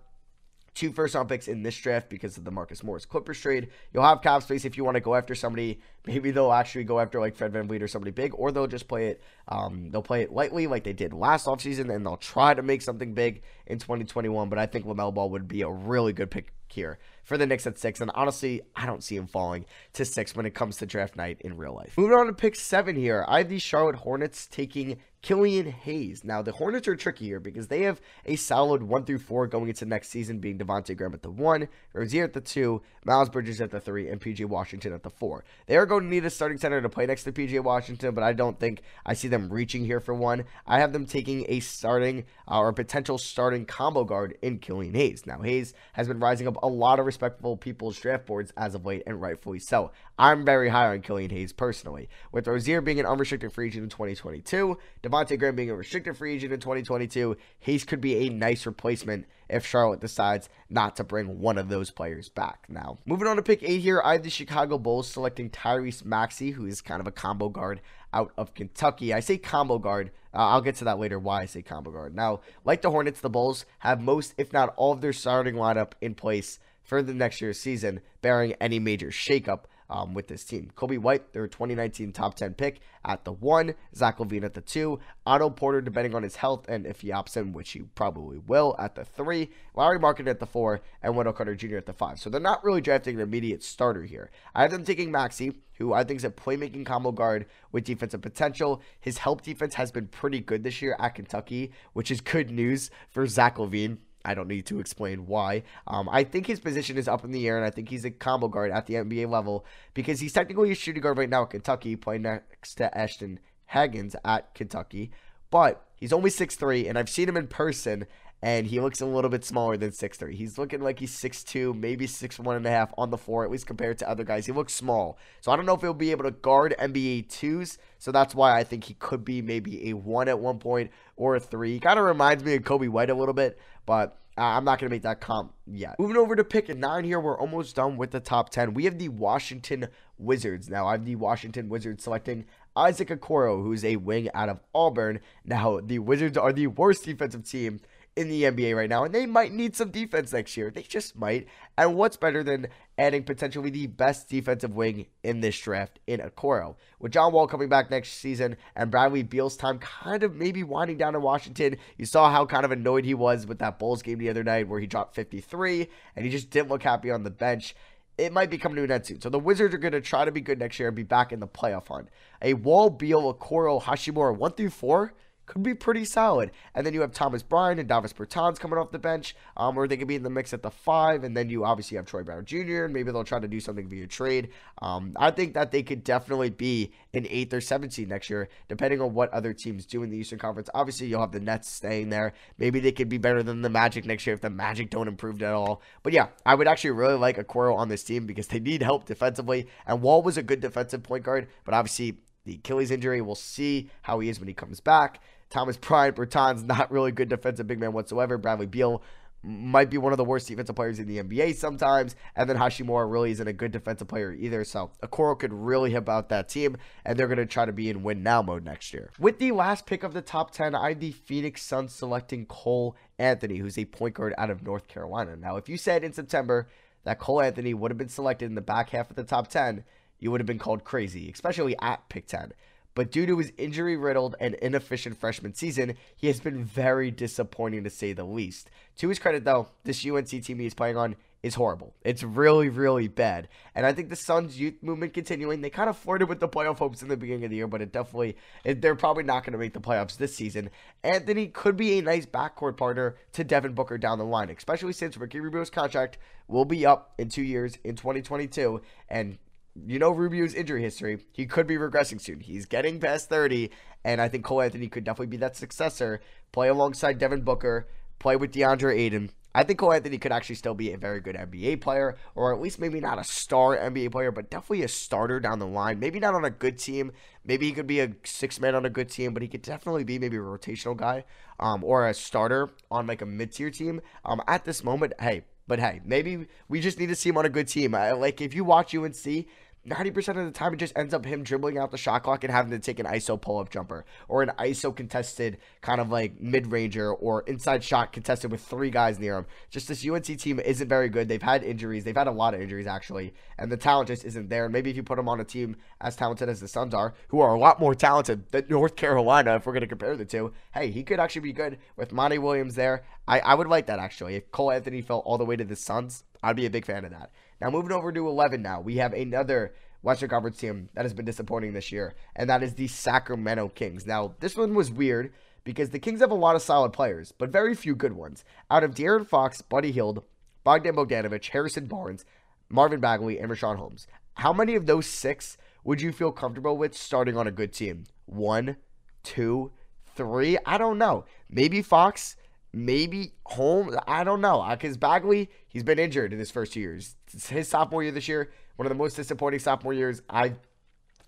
two 0.73 0.91
first 0.91 1.15
round 1.15 1.29
picks 1.29 1.47
in 1.47 1.63
this 1.63 1.77
draft 1.77 2.09
because 2.09 2.37
of 2.37 2.45
the 2.45 2.51
Marcus 2.51 2.83
Morris 2.83 3.05
Clippers 3.05 3.39
trade. 3.39 3.69
You'll 3.93 4.03
have 4.03 4.21
cap 4.21 4.43
space 4.43 4.65
if 4.65 4.77
you 4.77 4.83
want 4.83 4.95
to 4.95 5.01
go 5.01 5.15
after 5.15 5.35
somebody. 5.35 5.79
Maybe 6.05 6.31
they'll 6.31 6.51
actually 6.51 6.85
go 6.85 6.99
after 6.99 7.19
like 7.19 7.35
Fred 7.35 7.53
VanVleet 7.53 7.81
or 7.81 7.87
somebody 7.87 8.11
big, 8.11 8.33
or 8.35 8.51
they'll 8.51 8.67
just 8.67 8.87
play 8.87 9.07
it. 9.07 9.21
Um, 9.47 9.91
they'll 9.91 10.01
play 10.01 10.21
it 10.21 10.31
lightly 10.31 10.67
like 10.67 10.83
they 10.83 10.93
did 10.93 11.13
last 11.13 11.45
offseason, 11.45 11.93
and 11.93 12.05
they'll 12.05 12.17
try 12.17 12.53
to 12.53 12.61
make 12.61 12.81
something 12.81 13.13
big 13.13 13.43
in 13.67 13.79
2021. 13.79 14.49
But 14.49 14.59
I 14.59 14.65
think 14.65 14.85
LaMelo 14.85 15.13
Ball 15.13 15.29
would 15.29 15.47
be 15.47 15.61
a 15.61 15.69
really 15.69 16.13
good 16.13 16.31
pick 16.31 16.53
here 16.67 16.99
for 17.23 17.37
the 17.37 17.45
Knicks 17.45 17.67
at 17.67 17.77
six. 17.77 18.01
And 18.01 18.11
honestly, 18.13 18.61
I 18.75 18.85
don't 18.85 19.03
see 19.03 19.15
him 19.15 19.27
falling 19.27 19.65
to 19.93 20.05
six 20.05 20.35
when 20.35 20.45
it 20.45 20.53
comes 20.53 20.77
to 20.77 20.85
draft 20.85 21.15
night 21.15 21.37
in 21.41 21.57
real 21.57 21.75
life. 21.75 21.97
Moving 21.97 22.17
on 22.17 22.27
to 22.27 22.33
pick 22.33 22.55
seven 22.55 22.95
here, 22.95 23.25
I 23.27 23.39
have 23.39 23.49
the 23.49 23.59
Charlotte 23.59 23.97
Hornets 23.97 24.47
taking 24.47 24.97
Killian 25.21 25.67
Hayes. 25.67 26.23
Now, 26.23 26.41
the 26.41 26.51
Hornets 26.51 26.87
are 26.87 26.95
tricky 26.95 27.25
here 27.25 27.39
because 27.39 27.67
they 27.67 27.83
have 27.83 28.01
a 28.25 28.35
solid 28.35 28.81
one 28.81 29.05
through 29.05 29.19
four 29.19 29.45
going 29.45 29.69
into 29.69 29.85
next 29.85 30.09
season, 30.09 30.39
being 30.39 30.57
Devonte 30.57 30.97
Graham 30.97 31.13
at 31.13 31.21
the 31.21 31.29
one, 31.29 31.67
Rozier 31.93 32.23
at 32.23 32.33
the 32.33 32.41
two, 32.41 32.81
Miles 33.05 33.29
Bridges 33.29 33.61
at 33.61 33.69
the 33.69 33.79
three, 33.79 34.09
and 34.09 34.19
PJ 34.19 34.45
Washington 34.45 34.93
at 34.93 35.03
the 35.03 35.11
four. 35.11 35.43
They 35.67 35.77
are 35.77 35.85
going 35.85 36.03
to 36.03 36.09
need 36.09 36.25
a 36.25 36.29
starting 36.29 36.57
center 36.57 36.81
to 36.81 36.89
play 36.89 37.05
next 37.05 37.23
to 37.25 37.31
PJ 37.31 37.63
Washington, 37.63 38.15
but 38.15 38.23
I 38.23 38.33
don't 38.33 38.59
think 38.59 38.81
I 39.05 39.13
see 39.13 39.27
them 39.27 39.49
reaching 39.53 39.85
here 39.85 39.99
for 39.99 40.15
one. 40.15 40.45
I 40.65 40.79
have 40.79 40.91
them 40.91 41.05
taking 41.05 41.45
a 41.49 41.59
starting 41.59 42.25
uh, 42.47 42.59
or 42.59 42.69
a 42.69 42.73
potential 42.73 43.19
starting 43.19 43.65
combo 43.65 44.03
guard 44.03 44.37
in 44.41 44.57
Killian 44.57 44.95
Hayes. 44.95 45.27
Now, 45.27 45.41
Hayes 45.41 45.75
has 45.93 46.07
been 46.07 46.19
rising 46.19 46.47
up 46.47 46.57
a 46.63 46.67
lot 46.67 46.99
of 46.99 47.05
respectable 47.11 47.57
people's 47.57 47.99
draft 47.99 48.25
boards 48.25 48.53
as 48.55 48.73
of 48.73 48.85
late, 48.85 49.03
and 49.05 49.21
rightfully 49.21 49.59
so. 49.59 49.91
I'm 50.17 50.45
very 50.45 50.69
high 50.69 50.87
on 50.87 51.01
Killian 51.01 51.29
Hayes 51.31 51.51
personally. 51.51 52.07
With 52.31 52.47
Rozier 52.47 52.79
being 52.79 53.01
an 53.01 53.05
unrestricted 53.05 53.51
free 53.51 53.67
agent 53.67 53.83
in 53.83 53.89
2022, 53.89 54.77
Devonte 55.03 55.37
Graham 55.37 55.55
being 55.55 55.69
a 55.69 55.75
restricted 55.75 56.15
free 56.15 56.33
agent 56.35 56.53
in 56.53 56.61
2022, 56.61 57.35
Hayes 57.59 57.83
could 57.83 57.99
be 57.99 58.15
a 58.15 58.29
nice 58.29 58.65
replacement 58.65 59.25
if 59.49 59.65
Charlotte 59.65 59.99
decides 59.99 60.47
not 60.69 60.95
to 60.95 61.03
bring 61.03 61.39
one 61.39 61.57
of 61.57 61.67
those 61.67 61.91
players 61.91 62.29
back. 62.29 62.65
Now, 62.69 62.99
moving 63.05 63.27
on 63.27 63.35
to 63.35 63.43
pick 63.43 63.61
eight 63.61 63.81
here, 63.81 64.01
I 64.03 64.13
have 64.13 64.23
the 64.23 64.29
Chicago 64.29 64.77
Bulls 64.77 65.09
selecting 65.09 65.49
Tyrese 65.49 66.05
Maxey, 66.05 66.51
who 66.51 66.65
is 66.65 66.81
kind 66.81 67.01
of 67.01 67.07
a 67.07 67.11
combo 67.11 67.49
guard 67.49 67.81
out 68.13 68.31
of 68.37 68.53
Kentucky. 68.53 69.13
I 69.13 69.19
say 69.19 69.37
combo 69.37 69.77
guard. 69.77 70.11
Uh, 70.33 70.47
I'll 70.47 70.61
get 70.61 70.75
to 70.75 70.85
that 70.85 70.99
later 70.99 71.19
why 71.19 71.41
I 71.41 71.45
say 71.45 71.61
combo 71.61 71.91
guard. 71.91 72.15
Now, 72.15 72.39
like 72.63 72.81
the 72.81 72.91
Hornets, 72.91 73.19
the 73.19 73.29
Bulls 73.29 73.65
have 73.79 74.01
most, 74.01 74.33
if 74.37 74.53
not 74.53 74.73
all, 74.77 74.93
of 74.93 75.01
their 75.01 75.13
starting 75.13 75.55
lineup 75.55 75.91
in 75.99 76.15
place 76.15 76.59
for 76.91 77.01
the 77.01 77.13
next 77.13 77.39
year's 77.39 77.57
season, 77.57 78.01
bearing 78.21 78.51
any 78.59 78.77
major 78.77 79.11
shakeup 79.11 79.61
um, 79.89 80.13
with 80.13 80.27
this 80.27 80.43
team. 80.43 80.69
Coby 80.75 80.99
White, 80.99 81.31
their 81.31 81.47
2019 81.47 82.11
top 82.11 82.35
10 82.35 82.55
pick 82.55 82.81
at 83.05 83.23
the 83.23 83.31
one, 83.31 83.75
Zach 83.95 84.17
LaVine 84.17 84.43
at 84.43 84.55
the 84.55 84.59
two, 84.59 84.99
Otto 85.25 85.49
Porter, 85.51 85.79
depending 85.79 86.13
on 86.13 86.21
his 86.21 86.35
health 86.35 86.65
and 86.67 86.85
if 86.85 86.99
he 86.99 87.07
opts 87.11 87.37
in, 87.37 87.53
which 87.53 87.71
he 87.71 87.83
probably 87.95 88.39
will, 88.39 88.75
at 88.77 88.95
the 88.95 89.05
three, 89.05 89.51
Larry 89.73 89.99
Market 89.99 90.27
at 90.27 90.41
the 90.41 90.45
four, 90.45 90.81
and 91.01 91.15
Wendell 91.15 91.31
Carter 91.31 91.55
Jr. 91.55 91.77
at 91.77 91.85
the 91.85 91.93
five. 91.93 92.19
So 92.19 92.29
they're 92.29 92.41
not 92.41 92.61
really 92.61 92.81
drafting 92.81 93.15
an 93.15 93.21
immediate 93.21 93.63
starter 93.63 94.03
here. 94.03 94.29
I 94.53 94.63
have 94.63 94.71
them 94.71 94.83
taking 94.83 95.13
Maxey, 95.13 95.53
who 95.77 95.93
I 95.93 96.03
think 96.03 96.17
is 96.17 96.25
a 96.25 96.29
playmaking 96.29 96.85
combo 96.85 97.13
guard 97.13 97.45
with 97.71 97.85
defensive 97.85 98.21
potential. 98.21 98.81
His 98.99 99.19
help 99.19 99.43
defense 99.43 99.75
has 99.75 99.93
been 99.93 100.07
pretty 100.07 100.41
good 100.41 100.65
this 100.65 100.81
year 100.81 100.97
at 100.99 101.15
Kentucky, 101.15 101.71
which 101.93 102.11
is 102.11 102.19
good 102.19 102.51
news 102.51 102.91
for 103.09 103.25
Zach 103.27 103.55
LaVine. 103.55 103.99
I 104.23 104.33
don't 104.33 104.47
need 104.47 104.65
to 104.67 104.79
explain 104.79 105.27
why. 105.27 105.63
Um, 105.87 106.09
I 106.09 106.23
think 106.23 106.47
his 106.47 106.59
position 106.59 106.97
is 106.97 107.07
up 107.07 107.23
in 107.23 107.31
the 107.31 107.47
air, 107.47 107.57
and 107.57 107.65
I 107.65 107.69
think 107.69 107.89
he's 107.89 108.05
a 108.05 108.11
combo 108.11 108.47
guard 108.47 108.71
at 108.71 108.85
the 108.87 108.95
NBA 108.95 109.29
level 109.29 109.65
because 109.93 110.19
he's 110.19 110.33
technically 110.33 110.71
a 110.71 110.75
shooting 110.75 111.01
guard 111.01 111.17
right 111.17 111.29
now 111.29 111.43
at 111.43 111.49
Kentucky, 111.49 111.95
playing 111.95 112.23
next 112.23 112.75
to 112.75 112.97
Ashton 112.97 113.39
Hagans 113.73 114.15
at 114.23 114.53
Kentucky. 114.53 115.11
But 115.49 115.85
he's 115.95 116.13
only 116.13 116.29
6'3, 116.29 116.87
and 116.87 116.97
I've 116.97 117.09
seen 117.09 117.27
him 117.27 117.37
in 117.37 117.47
person, 117.47 118.05
and 118.41 118.65
he 118.67 118.79
looks 118.79 119.01
a 119.01 119.05
little 119.05 119.29
bit 119.29 119.45
smaller 119.45 119.77
than 119.77 119.91
6'3. 119.91 120.33
He's 120.33 120.57
looking 120.57 120.81
like 120.81 120.99
he's 120.99 121.15
6'2, 121.15 121.77
maybe 121.77 122.07
6'1 122.07 122.55
and 122.55 122.65
a 122.65 122.71
half 122.71 122.91
on 122.97 123.11
the 123.11 123.17
floor, 123.17 123.43
at 123.43 123.51
least 123.51 123.67
compared 123.67 123.99
to 123.99 124.09
other 124.09 124.23
guys. 124.23 124.47
He 124.47 124.51
looks 124.51 124.73
small. 124.73 125.19
So 125.41 125.51
I 125.51 125.55
don't 125.55 125.65
know 125.65 125.75
if 125.75 125.81
he'll 125.81 125.93
be 125.93 126.11
able 126.11 126.23
to 126.23 126.31
guard 126.31 126.73
NBA 126.79 127.29
twos. 127.29 127.77
So 127.99 128.11
that's 128.11 128.33
why 128.33 128.57
I 128.57 128.63
think 128.63 128.85
he 128.85 128.95
could 128.95 129.23
be 129.23 129.43
maybe 129.43 129.89
a 129.89 129.93
one 129.93 130.27
at 130.27 130.39
one 130.39 130.57
point 130.57 130.89
or 131.17 131.35
a 131.35 131.39
three. 131.39 131.73
He 131.73 131.79
kind 131.79 131.99
of 131.99 132.05
reminds 132.05 132.43
me 132.43 132.55
of 132.55 132.63
Coby 132.63 132.89
White 132.89 133.11
a 133.11 133.13
little 133.13 133.35
bit, 133.35 133.59
but 133.85 134.17
I'm 134.37 134.63
not 134.63 134.79
going 134.79 134.89
to 134.89 134.93
make 134.93 135.03
that 135.03 135.19
comp 135.19 135.53
yet. 135.67 135.99
Moving 135.99 136.17
over 136.17 136.35
to 136.35 136.43
pick 136.43 136.75
nine 136.75 137.03
here, 137.03 137.19
we're 137.19 137.37
almost 137.37 137.75
done 137.75 137.97
with 137.97 138.11
the 138.11 138.19
top 138.19 138.49
10. 138.49 138.73
We 138.73 138.85
have 138.85 138.97
the 138.97 139.09
Washington 139.09 139.87
Wizards. 140.17 140.69
Now, 140.69 140.87
I 140.87 140.93
have 140.93 141.05
the 141.05 141.15
Washington 141.15 141.69
Wizards 141.69 142.03
selecting 142.03 142.45
Isaac 142.75 143.09
Okoro, 143.09 143.61
who's 143.61 143.83
a 143.83 143.97
wing 143.97 144.29
out 144.33 144.49
of 144.49 144.61
Auburn. 144.73 145.19
Now, 145.43 145.81
the 145.81 145.99
Wizards 145.99 146.37
are 146.37 146.53
the 146.53 146.67
worst 146.67 147.03
defensive 147.03 147.47
team 147.47 147.81
in 148.15 148.27
the 148.27 148.43
NBA 148.43 148.75
right 148.75 148.89
now, 148.89 149.05
and 149.05 149.15
they 149.15 149.25
might 149.25 149.53
need 149.53 149.75
some 149.75 149.89
defense 149.89 150.33
next 150.33 150.57
year. 150.57 150.69
They 150.69 150.81
just 150.81 151.15
might. 151.15 151.47
And 151.77 151.95
what's 151.95 152.17
better 152.17 152.43
than 152.43 152.67
adding 152.97 153.23
potentially 153.23 153.69
the 153.69 153.87
best 153.87 154.29
defensive 154.29 154.75
wing 154.75 155.05
in 155.23 155.39
this 155.39 155.57
draft 155.57 155.99
in 156.07 156.19
Okoro? 156.19 156.75
With 156.99 157.13
John 157.13 157.31
Wall 157.31 157.47
coming 157.47 157.69
back 157.69 157.89
next 157.89 158.13
season 158.13 158.57
and 158.75 158.91
Bradley 158.91 159.23
Beal's 159.23 159.55
time 159.55 159.79
kind 159.79 160.23
of 160.23 160.35
maybe 160.35 160.63
winding 160.63 160.97
down 160.97 161.15
in 161.15 161.21
Washington, 161.21 161.77
you 161.97 162.05
saw 162.05 162.29
how 162.29 162.45
kind 162.45 162.65
of 162.65 162.71
annoyed 162.71 163.05
he 163.05 163.13
was 163.13 163.47
with 163.47 163.59
that 163.59 163.79
Bulls 163.79 164.01
game 164.01 164.19
the 164.19 164.29
other 164.29 164.43
night 164.43 164.67
where 164.67 164.79
he 164.79 164.87
dropped 164.87 165.15
53 165.15 165.87
and 166.15 166.25
he 166.25 166.31
just 166.31 166.49
didn't 166.49 166.69
look 166.69 166.83
happy 166.83 167.11
on 167.11 167.23
the 167.23 167.31
bench 167.31 167.75
it 168.17 168.31
might 168.31 168.51
be 168.51 168.57
coming 168.57 168.75
to 168.75 168.83
an 168.83 168.91
end 168.91 169.05
soon. 169.05 169.21
So 169.21 169.29
the 169.29 169.39
Wizards 169.39 169.73
are 169.73 169.79
going 169.79 169.93
to 169.93 170.01
try 170.01 170.25
to 170.25 170.31
be 170.31 170.41
good 170.41 170.59
next 170.59 170.77
year 170.77 170.89
and 170.89 170.95
be 170.95 171.01
back 171.01 171.31
in 171.31 171.39
the 171.39 171.47
playoff 171.47 171.87
hunt. 171.87 172.09
A 172.41 172.53
Wall, 172.53 172.89
Beal, 172.89 173.33
Okoro, 173.33 173.81
Hachimura, 173.81 174.37
one 174.37 174.51
through 174.51 174.69
four 174.69 175.13
could 175.45 175.63
be 175.63 175.73
pretty 175.73 176.05
solid. 176.05 176.51
And 176.73 176.85
then 176.85 176.93
you 176.93 177.01
have 177.01 177.11
Thomas 177.11 177.43
Bryant 177.43 177.79
and 177.79 177.87
Davis 177.89 178.13
Bertans 178.13 178.59
coming 178.59 178.79
off 178.79 178.91
the 178.91 178.99
bench, 178.99 179.35
um, 179.57 179.77
or 179.77 179.87
they 179.87 179.97
could 179.97 180.07
be 180.07 180.15
in 180.15 180.23
the 180.23 180.29
mix 180.29 180.53
at 180.53 180.63
the 180.63 180.71
five. 180.71 181.23
And 181.23 181.35
then 181.35 181.49
you 181.49 181.65
obviously 181.65 181.97
have 181.97 182.05
Troy 182.05 182.23
Brown 182.23 182.45
Jr. 182.45 182.85
and 182.85 182.93
maybe 182.93 183.11
they'll 183.11 183.23
try 183.23 183.39
to 183.39 183.47
do 183.47 183.59
something 183.59 183.87
via 183.87 184.07
trade. 184.07 184.49
Um, 184.81 185.13
I 185.17 185.31
think 185.31 185.53
that 185.53 185.71
they 185.71 185.83
could 185.83 186.03
definitely 186.03 186.49
be 186.49 186.93
an 187.13 187.27
eighth 187.29 187.53
or 187.53 187.61
seventh 187.61 187.93
seed 187.93 188.09
next 188.09 188.29
year, 188.29 188.49
depending 188.69 189.01
on 189.01 189.13
what 189.13 189.31
other 189.33 189.53
teams 189.53 189.85
do 189.85 190.03
in 190.03 190.09
the 190.09 190.17
Eastern 190.17 190.39
Conference. 190.39 190.69
Obviously, 190.73 191.07
you'll 191.07 191.21
have 191.21 191.31
the 191.31 191.39
Nets 191.39 191.69
staying 191.69 192.09
there. 192.09 192.33
Maybe 192.57 192.79
they 192.79 192.91
could 192.91 193.09
be 193.09 193.17
better 193.17 193.43
than 193.43 193.61
the 193.61 193.69
Magic 193.69 194.05
next 194.05 194.25
year 194.25 194.33
if 194.33 194.41
the 194.41 194.49
Magic 194.49 194.89
don't 194.89 195.07
improve 195.07 195.41
at 195.43 195.53
all. 195.53 195.81
But 196.03 196.13
yeah, 196.13 196.27
I 196.45 196.55
would 196.55 196.67
actually 196.67 196.91
really 196.91 197.15
like 197.15 197.37
a 197.37 197.43
Okoro 197.43 197.75
on 197.75 197.89
this 197.89 198.03
team 198.03 198.25
because 198.25 198.47
they 198.47 198.59
need 198.59 198.81
help 198.81 199.05
defensively. 199.05 199.67
And 199.85 200.01
Wall 200.01 200.21
was 200.21 200.37
a 200.37 200.43
good 200.43 200.61
defensive 200.61 201.03
point 201.03 201.23
guard, 201.23 201.47
but 201.65 201.73
obviously 201.73 202.17
the 202.45 202.55
Achilles 202.55 202.91
injury. 202.91 203.21
We'll 203.21 203.35
see 203.35 203.89
how 204.01 204.19
he 204.19 204.29
is 204.29 204.39
when 204.39 204.47
he 204.47 204.53
comes 204.53 204.79
back. 204.79 205.21
Thomas 205.49 205.77
Bryant, 205.77 206.15
Bertans, 206.15 206.65
not 206.65 206.91
really 206.91 207.11
good 207.11 207.29
defensive 207.29 207.67
big 207.67 207.79
man 207.79 207.93
whatsoever. 207.93 208.37
Bradley 208.37 208.67
Beal 208.67 209.03
might 209.43 209.89
be 209.89 209.97
one 209.97 210.13
of 210.13 210.17
the 210.17 210.23
worst 210.23 210.47
defensive 210.47 210.75
players 210.75 210.99
in 210.99 211.07
the 211.07 211.17
NBA 211.17 211.55
sometimes. 211.55 212.15
And 212.35 212.49
then 212.49 212.57
Hachimura 212.57 213.11
really 213.11 213.31
isn't 213.31 213.47
a 213.47 213.53
good 213.53 213.71
defensive 213.71 214.07
player 214.07 214.31
either. 214.33 214.63
So 214.63 214.91
Okoro 215.03 215.37
could 215.37 215.51
really 215.51 215.91
help 215.91 216.09
out 216.09 216.29
that 216.29 216.49
team. 216.49 216.77
And 217.05 217.17
they're 217.17 217.27
going 217.27 217.37
to 217.37 217.45
try 217.45 217.65
to 217.65 217.71
be 217.71 217.89
in 217.89 218.03
win 218.03 218.23
now 218.23 218.41
mode 218.41 218.63
next 218.63 218.93
year. 218.93 219.11
With 219.19 219.39
the 219.39 219.51
last 219.51 219.85
pick 219.85 220.03
of 220.03 220.13
the 220.13 220.21
top 220.21 220.51
10, 220.51 220.75
I 220.75 220.89
have 220.89 220.99
the 220.99 221.11
Phoenix 221.11 221.63
Suns 221.63 221.93
selecting 221.93 222.45
Cole 222.45 222.95
Anthony, 223.17 223.57
who's 223.57 223.77
a 223.77 223.85
point 223.85 224.13
guard 224.13 224.33
out 224.37 224.49
of 224.49 224.63
North 224.63 224.87
Carolina. 224.87 225.35
Now, 225.35 225.57
if 225.57 225.67
you 225.67 225.77
said 225.77 226.03
in 226.03 226.13
September 226.13 226.67
that 227.03 227.19
Cole 227.19 227.41
Anthony 227.41 227.73
would 227.73 227.89
have 227.89 227.97
been 227.97 228.09
selected 228.09 228.45
in 228.45 228.55
the 228.55 228.61
back 228.61 228.91
half 228.91 229.09
of 229.09 229.15
the 229.15 229.23
top 229.23 229.47
10, 229.47 229.83
you 230.21 230.31
would 230.31 230.39
have 230.39 230.47
been 230.47 230.57
called 230.57 230.85
crazy, 230.85 231.29
especially 231.29 231.75
at 231.81 232.07
pick 232.07 232.27
10. 232.27 232.53
But 232.93 233.11
due 233.11 233.25
to 233.25 233.37
his 233.37 233.53
injury 233.57 233.95
riddled 233.95 234.35
and 234.39 234.55
inefficient 234.55 235.17
freshman 235.17 235.53
season, 235.53 235.95
he 236.15 236.27
has 236.27 236.39
been 236.39 236.63
very 236.63 237.09
disappointing 237.09 237.83
to 237.83 237.89
say 237.89 238.13
the 238.13 238.25
least. 238.25 238.69
To 238.97 239.09
his 239.09 239.19
credit, 239.19 239.45
though, 239.45 239.69
this 239.83 240.05
UNC 240.05 240.27
team 240.27 240.59
he's 240.59 240.73
playing 240.73 240.97
on 240.97 241.15
is 241.41 241.55
horrible. 241.55 241.95
It's 242.03 242.21
really, 242.21 242.69
really 242.69 243.07
bad. 243.07 243.47
And 243.73 243.85
I 243.85 243.93
think 243.93 244.09
the 244.09 244.15
Suns' 244.15 244.59
youth 244.59 244.75
movement 244.81 245.13
continuing, 245.13 245.61
they 245.61 245.69
kind 245.69 245.89
of 245.89 245.97
flirted 245.97 246.29
with 246.29 246.39
the 246.39 246.49
playoff 246.49 246.77
hopes 246.77 247.01
in 247.01 247.07
the 247.07 247.17
beginning 247.17 247.45
of 247.45 247.49
the 247.49 247.55
year, 247.55 247.67
but 247.67 247.81
it 247.81 247.91
definitely, 247.91 248.35
it, 248.63 248.81
they're 248.81 248.93
probably 248.93 249.23
not 249.23 249.43
going 249.43 249.53
to 249.53 249.57
make 249.57 249.73
the 249.73 249.79
playoffs 249.79 250.17
this 250.17 250.35
season. 250.35 250.69
Anthony 251.03 251.47
could 251.47 251.77
be 251.77 251.97
a 251.97 252.03
nice 252.03 252.25
backcourt 252.25 252.77
partner 252.77 253.15
to 253.33 253.43
Devin 253.43 253.73
Booker 253.73 253.97
down 253.97 254.19
the 254.19 254.25
line, 254.25 254.49
especially 254.49 254.93
since 254.93 255.17
Ricky 255.17 255.39
Rubio's 255.39 255.71
contract 255.71 256.17
will 256.47 256.65
be 256.65 256.85
up 256.85 257.13
in 257.17 257.29
two 257.29 257.43
years 257.43 257.77
in 257.83 257.95
2022. 257.95 258.81
And 259.09 259.39
you 259.87 259.99
know 259.99 260.11
Rubio's 260.11 260.53
injury 260.53 260.81
history. 260.81 261.25
He 261.31 261.45
could 261.45 261.67
be 261.67 261.75
regressing 261.75 262.19
soon. 262.19 262.39
He's 262.39 262.65
getting 262.65 262.99
past 262.99 263.29
30, 263.29 263.71
and 264.03 264.21
I 264.21 264.27
think 264.27 264.45
Cole 264.45 264.61
Anthony 264.61 264.87
could 264.87 265.03
definitely 265.03 265.27
be 265.27 265.37
that 265.37 265.55
successor. 265.55 266.21
Play 266.51 266.67
alongside 266.67 267.17
Devin 267.17 267.41
Booker, 267.41 267.87
play 268.19 268.35
with 268.35 268.53
DeAndre 268.53 268.97
Ayton. 268.97 269.31
I 269.53 269.63
think 269.63 269.79
Cole 269.79 269.91
Anthony 269.91 270.17
could 270.17 270.31
actually 270.31 270.55
still 270.55 270.73
be 270.73 270.93
a 270.93 270.97
very 270.97 271.19
good 271.19 271.35
NBA 271.35 271.81
player, 271.81 272.15
or 272.35 272.53
at 272.53 272.61
least 272.61 272.79
maybe 272.79 273.01
not 273.01 273.19
a 273.19 273.23
star 273.23 273.75
NBA 273.77 274.11
player, 274.11 274.31
but 274.31 274.49
definitely 274.49 274.83
a 274.83 274.87
starter 274.87 275.41
down 275.41 275.59
the 275.59 275.67
line. 275.67 275.99
Maybe 275.99 276.19
not 276.21 276.35
on 276.35 276.45
a 276.45 276.49
good 276.49 276.77
team. 276.77 277.11
Maybe 277.43 277.65
he 277.65 277.73
could 277.73 277.87
be 277.87 277.99
a 277.99 278.13
six 278.23 278.61
man 278.61 278.75
on 278.75 278.85
a 278.85 278.89
good 278.89 279.09
team, 279.09 279.33
but 279.33 279.41
he 279.41 279.49
could 279.49 279.61
definitely 279.61 280.05
be 280.05 280.19
maybe 280.19 280.37
a 280.37 280.41
rotational 280.41 280.95
guy, 280.95 281.25
um, 281.59 281.83
or 281.83 282.07
a 282.07 282.13
starter 282.13 282.69
on 282.89 283.07
like 283.07 283.21
a 283.21 283.25
mid 283.25 283.51
tier 283.51 283.69
team. 283.69 284.01
Um, 284.23 284.41
at 284.47 284.63
this 284.63 284.85
moment, 284.85 285.13
hey, 285.19 285.43
but 285.71 285.79
hey, 285.79 286.01
maybe 286.03 286.47
we 286.67 286.81
just 286.81 286.99
need 286.99 287.07
to 287.07 287.15
see 287.15 287.29
him 287.29 287.37
on 287.37 287.45
a 287.45 287.49
good 287.49 287.65
team. 287.65 287.93
like 287.93 288.41
if 288.41 288.53
you 288.53 288.65
watch 288.65 288.93
UNC, 288.93 289.45
90% 289.87 290.37
of 290.37 290.45
the 290.45 290.51
time 290.51 290.73
it 290.73 290.77
just 290.77 290.95
ends 290.95 291.11
up 291.11 291.25
him 291.25 291.43
dribbling 291.43 291.79
out 291.79 291.89
the 291.89 291.97
shot 291.97 292.21
clock 292.21 292.43
and 292.43 292.53
having 292.53 292.71
to 292.71 292.77
take 292.77 292.99
an 292.99 293.07
ISO 293.07 293.39
pull 293.39 293.57
up 293.57 293.71
jumper 293.71 294.05
or 294.27 294.43
an 294.43 294.51
ISO 294.59 294.95
contested 294.95 295.57
kind 295.81 295.99
of 295.99 296.11
like 296.11 296.39
mid 296.39 296.71
ranger 296.71 297.11
or 297.11 297.41
inside 297.47 297.83
shot 297.83 298.13
contested 298.13 298.51
with 298.51 298.61
three 298.61 298.91
guys 298.91 299.17
near 299.17 299.37
him. 299.37 299.47
Just 299.71 299.87
this 299.87 300.07
UNC 300.07 300.25
team 300.37 300.59
isn't 300.59 300.87
very 300.87 301.09
good. 301.09 301.27
They've 301.27 301.41
had 301.41 301.63
injuries. 301.63 302.03
They've 302.03 302.15
had 302.15 302.27
a 302.27 302.31
lot 302.31 302.53
of 302.53 302.61
injuries 302.61 302.85
actually, 302.85 303.33
and 303.57 303.71
the 303.71 303.77
talent 303.77 304.09
just 304.09 304.23
isn't 304.23 304.49
there. 304.49 304.65
And 304.65 304.73
maybe 304.73 304.91
if 304.91 304.95
you 304.95 305.03
put 305.03 305.17
him 305.17 305.27
on 305.27 305.39
a 305.39 305.43
team 305.45 305.77
as 305.99 306.15
talented 306.15 306.47
as 306.47 306.59
the 306.59 306.67
Suns 306.67 306.93
are, 306.93 307.15
who 307.29 307.39
are 307.39 307.55
a 307.55 307.59
lot 307.59 307.79
more 307.79 307.95
talented 307.95 308.49
than 308.51 308.65
North 308.69 308.95
Carolina, 308.95 309.55
if 309.55 309.65
we're 309.65 309.73
going 309.73 309.81
to 309.81 309.87
compare 309.87 310.15
the 310.15 310.25
two, 310.25 310.53
hey, 310.75 310.91
he 310.91 311.01
could 311.01 311.19
actually 311.19 311.41
be 311.41 311.53
good 311.53 311.79
with 311.95 312.11
Monty 312.11 312.37
Williams 312.37 312.75
there. 312.75 313.03
I, 313.27 313.39
I 313.39 313.55
would 313.55 313.67
like 313.67 313.87
that 313.87 313.97
actually. 313.97 314.35
If 314.35 314.51
Cole 314.51 314.71
Anthony 314.71 315.01
fell 315.01 315.19
all 315.19 315.39
the 315.39 315.45
way 315.45 315.55
to 315.55 315.63
the 315.63 315.75
Suns, 315.75 316.23
I'd 316.43 316.55
be 316.55 316.67
a 316.67 316.69
big 316.69 316.85
fan 316.85 317.05
of 317.05 317.11
that. 317.11 317.31
Now, 317.61 317.69
moving 317.69 317.91
over 317.91 318.11
to 318.11 318.27
11 318.27 318.63
now, 318.63 318.81
we 318.81 318.97
have 318.97 319.13
another 319.13 319.75
Western 320.01 320.29
Conference 320.29 320.57
team 320.57 320.89
that 320.95 321.05
has 321.05 321.13
been 321.13 321.25
disappointing 321.25 321.73
this 321.73 321.91
year, 321.91 322.15
and 322.35 322.49
that 322.49 322.63
is 322.63 322.73
the 322.73 322.87
Sacramento 322.87 323.69
Kings. 323.69 324.07
Now, 324.07 324.33
this 324.39 324.57
one 324.57 324.73
was 324.73 324.89
weird 324.89 325.31
because 325.63 325.91
the 325.91 325.99
Kings 325.99 326.21
have 326.21 326.31
a 326.31 326.35
lot 326.35 326.55
of 326.55 326.63
solid 326.63 326.91
players, 326.91 327.31
but 327.31 327.51
very 327.51 327.75
few 327.75 327.93
good 327.93 328.13
ones. 328.13 328.43
Out 328.71 328.83
of 328.83 328.95
De'Aaron 328.95 329.27
Fox, 329.27 329.61
Buddy 329.61 329.91
Hield, 329.91 330.23
Bogdan 330.63 330.95
Bogdanovic, 330.95 331.47
Harrison 331.49 331.85
Barnes, 331.85 332.25
Marvin 332.67 332.99
Bagley, 332.99 333.39
and 333.39 333.51
Richaun 333.51 333.77
Holmes, 333.77 334.07
how 334.35 334.51
many 334.51 334.73
of 334.73 334.87
those 334.87 335.05
six 335.05 335.55
would 335.83 336.01
you 336.01 336.11
feel 336.11 336.31
comfortable 336.31 336.77
with 336.77 336.97
starting 336.97 337.37
on 337.37 337.45
a 337.45 337.51
good 337.51 337.73
team? 337.73 338.05
One, 338.25 338.77
two, 339.21 339.71
three? 340.15 340.57
I 340.65 340.79
don't 340.79 340.97
know. 340.97 341.25
Maybe 341.47 341.83
Fox 341.83 342.35
maybe 342.73 343.33
home. 343.45 343.95
I 344.07 344.23
don't 344.23 344.41
know 344.41 344.61
uh, 344.61 344.75
because 344.75 344.97
Bagley 344.97 345.49
he's 345.67 345.83
been 345.83 345.99
injured 345.99 346.33
in 346.33 346.39
his 346.39 346.51
first 346.51 346.75
years. 346.75 347.15
It's 347.33 347.49
his 347.49 347.67
sophomore 347.67 348.03
year 348.03 348.11
this 348.11 348.27
year, 348.27 348.51
one 348.75 348.85
of 348.85 348.89
the 348.89 348.95
most 348.95 349.15
disappointing 349.15 349.59
sophomore 349.59 349.93
years 349.93 350.21
I've 350.29 350.57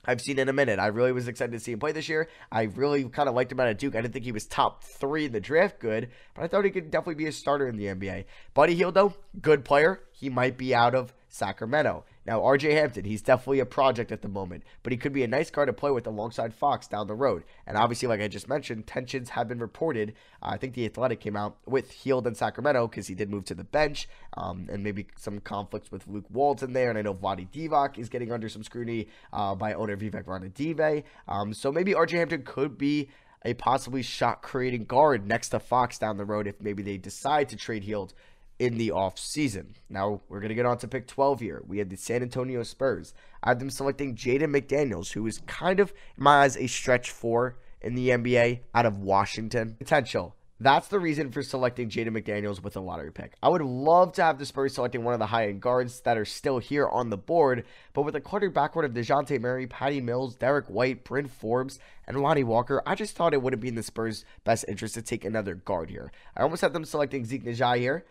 I've 0.06 0.20
seen 0.20 0.38
in 0.38 0.50
a 0.50 0.54
minute. 0.54 0.80
I 0.80 0.88
really 0.88 1.14
was 1.14 1.30
excited 1.30 1.54
to 1.54 1.60
see 1.60 1.72
him 1.72 1.80
play 1.80 1.94
this 1.94 2.10
year. 2.10 2.28
I 2.52 2.64
really 2.64 3.06
kind 3.06 3.30
of 3.30 3.36
liked 3.36 3.52
him 3.52 3.60
out 3.62 3.70
of 3.70 3.78
Duke. 3.78 3.96
I 3.96 4.02
didn't 4.02 4.14
think 4.14 4.26
he 4.26 4.34
was 4.34 4.46
top 4.46 4.84
three 4.84 5.26
in 5.26 5.32
the 5.32 5.40
draft 5.40 5.80
good, 5.80 6.10
but 6.36 6.44
I 6.44 6.48
thought 6.48 6.66
he 6.66 6.72
could 6.72 6.92
definitely 6.92 7.24
be 7.24 7.28
a 7.28 7.32
starter 7.32 7.68
in 7.70 7.78
the 7.78 7.86
NBA. 7.86 8.26
Buddy 8.54 8.76
Hield, 8.76 8.96
though, 8.96 9.14
good 9.42 9.64
player. 9.64 10.02
He 10.12 10.30
might 10.30 10.58
be 10.58 10.76
out 10.76 10.94
of 10.94 11.14
Sacramento. 11.30 12.04
Now, 12.26 12.40
RJ 12.40 12.72
Hampton, 12.72 13.04
he's 13.04 13.22
definitely 13.22 13.60
a 13.60 13.66
project 13.66 14.12
at 14.12 14.22
the 14.22 14.30
moment, 14.30 14.64
but 14.82 14.92
he 14.92 14.98
could 14.98 15.12
be 15.12 15.24
a 15.24 15.28
nice 15.28 15.50
guard 15.50 15.68
to 15.68 15.74
play 15.74 15.92
with 15.92 16.08
alongside 16.08 16.54
Fox 16.54 16.88
down 16.88 17.08
the 17.08 17.16
road. 17.16 17.44
And 17.68 17.78
obviously, 17.78 18.08
like 18.08 18.22
I 18.22 18.28
just 18.28 18.48
mentioned, 18.48 18.88
tensions 18.88 19.30
have 19.30 19.48
been 19.48 19.60
reported. 19.60 20.14
Uh, 20.42 20.52
I 20.52 20.58
think 20.58 20.74
the 20.74 20.86
Athletic 20.86 21.20
came 21.20 21.36
out 21.36 21.58
with 21.66 21.92
Hield 21.92 22.26
in 22.26 22.36
Sacramento 22.36 22.88
because 22.88 23.08
he 23.08 23.16
did 23.16 23.30
move 23.30 23.46
to 23.46 23.56
the 23.56 23.66
bench, 23.66 24.08
um, 24.38 24.68
and 24.72 24.84
maybe 24.84 25.08
some 25.18 25.40
conflicts 25.40 25.92
with 25.92 26.08
Luke 26.08 26.26
Walton 26.30 26.74
there. 26.74 26.90
And 26.90 26.98
I 26.98 27.02
know 27.02 27.14
Vlade 27.14 27.50
Divac 27.50 27.98
is 27.98 28.10
getting 28.10 28.32
under 28.32 28.48
some 28.48 28.64
scrutiny 28.64 29.08
uh, 29.34 29.56
by 29.56 29.74
owner 29.74 29.98
Vivek 29.98 30.24
Ranadive. 30.24 31.04
Um, 31.28 31.54
so 31.54 31.72
maybe 31.72 31.94
RJ 31.94 32.12
Hampton 32.12 32.44
could 32.44 32.78
be 32.78 33.10
a 33.46 33.54
possibly 33.54 34.02
shot 34.02 34.42
creating 34.42 34.86
guard 34.86 35.28
next 35.28 35.50
to 35.50 35.60
Fox 35.60 35.98
down 35.98 36.18
the 36.18 36.26
road 36.26 36.48
if 36.48 36.62
maybe 36.62 36.82
they 36.82 36.98
decide 36.98 37.50
to 37.50 37.56
trade 37.56 37.84
Hield 37.84 38.14
in 38.60 38.78
the 38.78 38.90
offseason. 38.90 39.76
Now, 39.90 40.22
we're 40.30 40.40
going 40.40 40.50
to 40.50 40.56
get 40.56 40.66
on 40.66 40.78
to 40.80 40.88
pick 40.88 41.08
12 41.08 41.40
here. 41.40 41.64
We 41.68 41.80
had 41.80 41.90
the 41.90 41.98
San 41.98 42.22
Antonio 42.22 42.64
Spurs. 42.64 43.14
I 43.44 43.50
have 43.50 43.60
them 43.60 43.70
selecting 43.70 44.16
Jaden 44.16 44.56
McDaniels, 44.56 45.12
who 45.14 45.26
is 45.28 45.40
kind 45.48 45.80
of, 45.80 45.92
in 46.18 46.24
my 46.24 46.44
eyes, 46.44 46.58
a 46.58 46.68
stretch 46.68 47.12
four 47.12 47.58
in 47.82 47.96
the 47.96 48.10
NBA 48.10 48.62
out 48.74 48.86
of 48.86 49.00
Washington. 49.00 49.76
Potential. 49.78 50.36
That's 50.64 50.88
the 50.88 51.00
reason 51.00 51.30
for 51.30 51.42
selecting 51.42 51.90
Jaden 51.90 52.18
McDaniels 52.18 52.64
with 52.64 52.78
a 52.78 52.80
lottery 52.80 53.12
pick. 53.12 53.34
I 53.44 53.50
would 53.50 53.62
love 53.62 54.14
to 54.14 54.24
have 54.24 54.40
the 54.40 54.46
Spurs 54.46 54.76
selecting 54.76 55.04
one 55.04 55.14
of 55.14 55.20
the 55.20 55.26
high 55.26 55.50
end 55.50 55.62
guards 55.62 56.00
that 56.02 56.18
are 56.18 56.24
still 56.24 56.60
here 56.60 56.88
on 56.88 57.10
the 57.10 57.18
board, 57.18 57.66
but 57.94 58.04
with 58.04 58.16
a 58.16 58.22
cluttered 58.22 58.54
backcourt 58.54 58.86
of 58.86 58.94
DeJounte 58.94 59.42
Murray, 59.42 59.68
Patty 59.68 60.00
Mills, 60.00 60.36
Derrick 60.36 60.68
White, 60.68 61.04
Bryn 61.04 61.28
Forbes, 61.28 61.80
and 62.08 62.22
Lonnie 62.22 62.46
Walker, 62.46 62.82
I 62.86 62.96
just 62.96 63.14
thought 63.14 63.34
it 63.34 63.42
would 63.42 63.52
have 63.52 63.60
been 63.60 63.76
the 63.76 63.84
Spurs' 63.84 64.24
best 64.46 64.64
interest 64.70 64.94
to 64.94 65.02
take 65.02 65.26
another 65.26 65.56
guard 65.56 65.90
here. 65.90 66.14
I 66.38 66.44
almost 66.44 66.62
had 66.62 66.72
them 66.72 66.86
selecting 66.86 67.26
Zeke 67.26 67.44
Nnaji 67.44 67.80
here, 67.80 68.06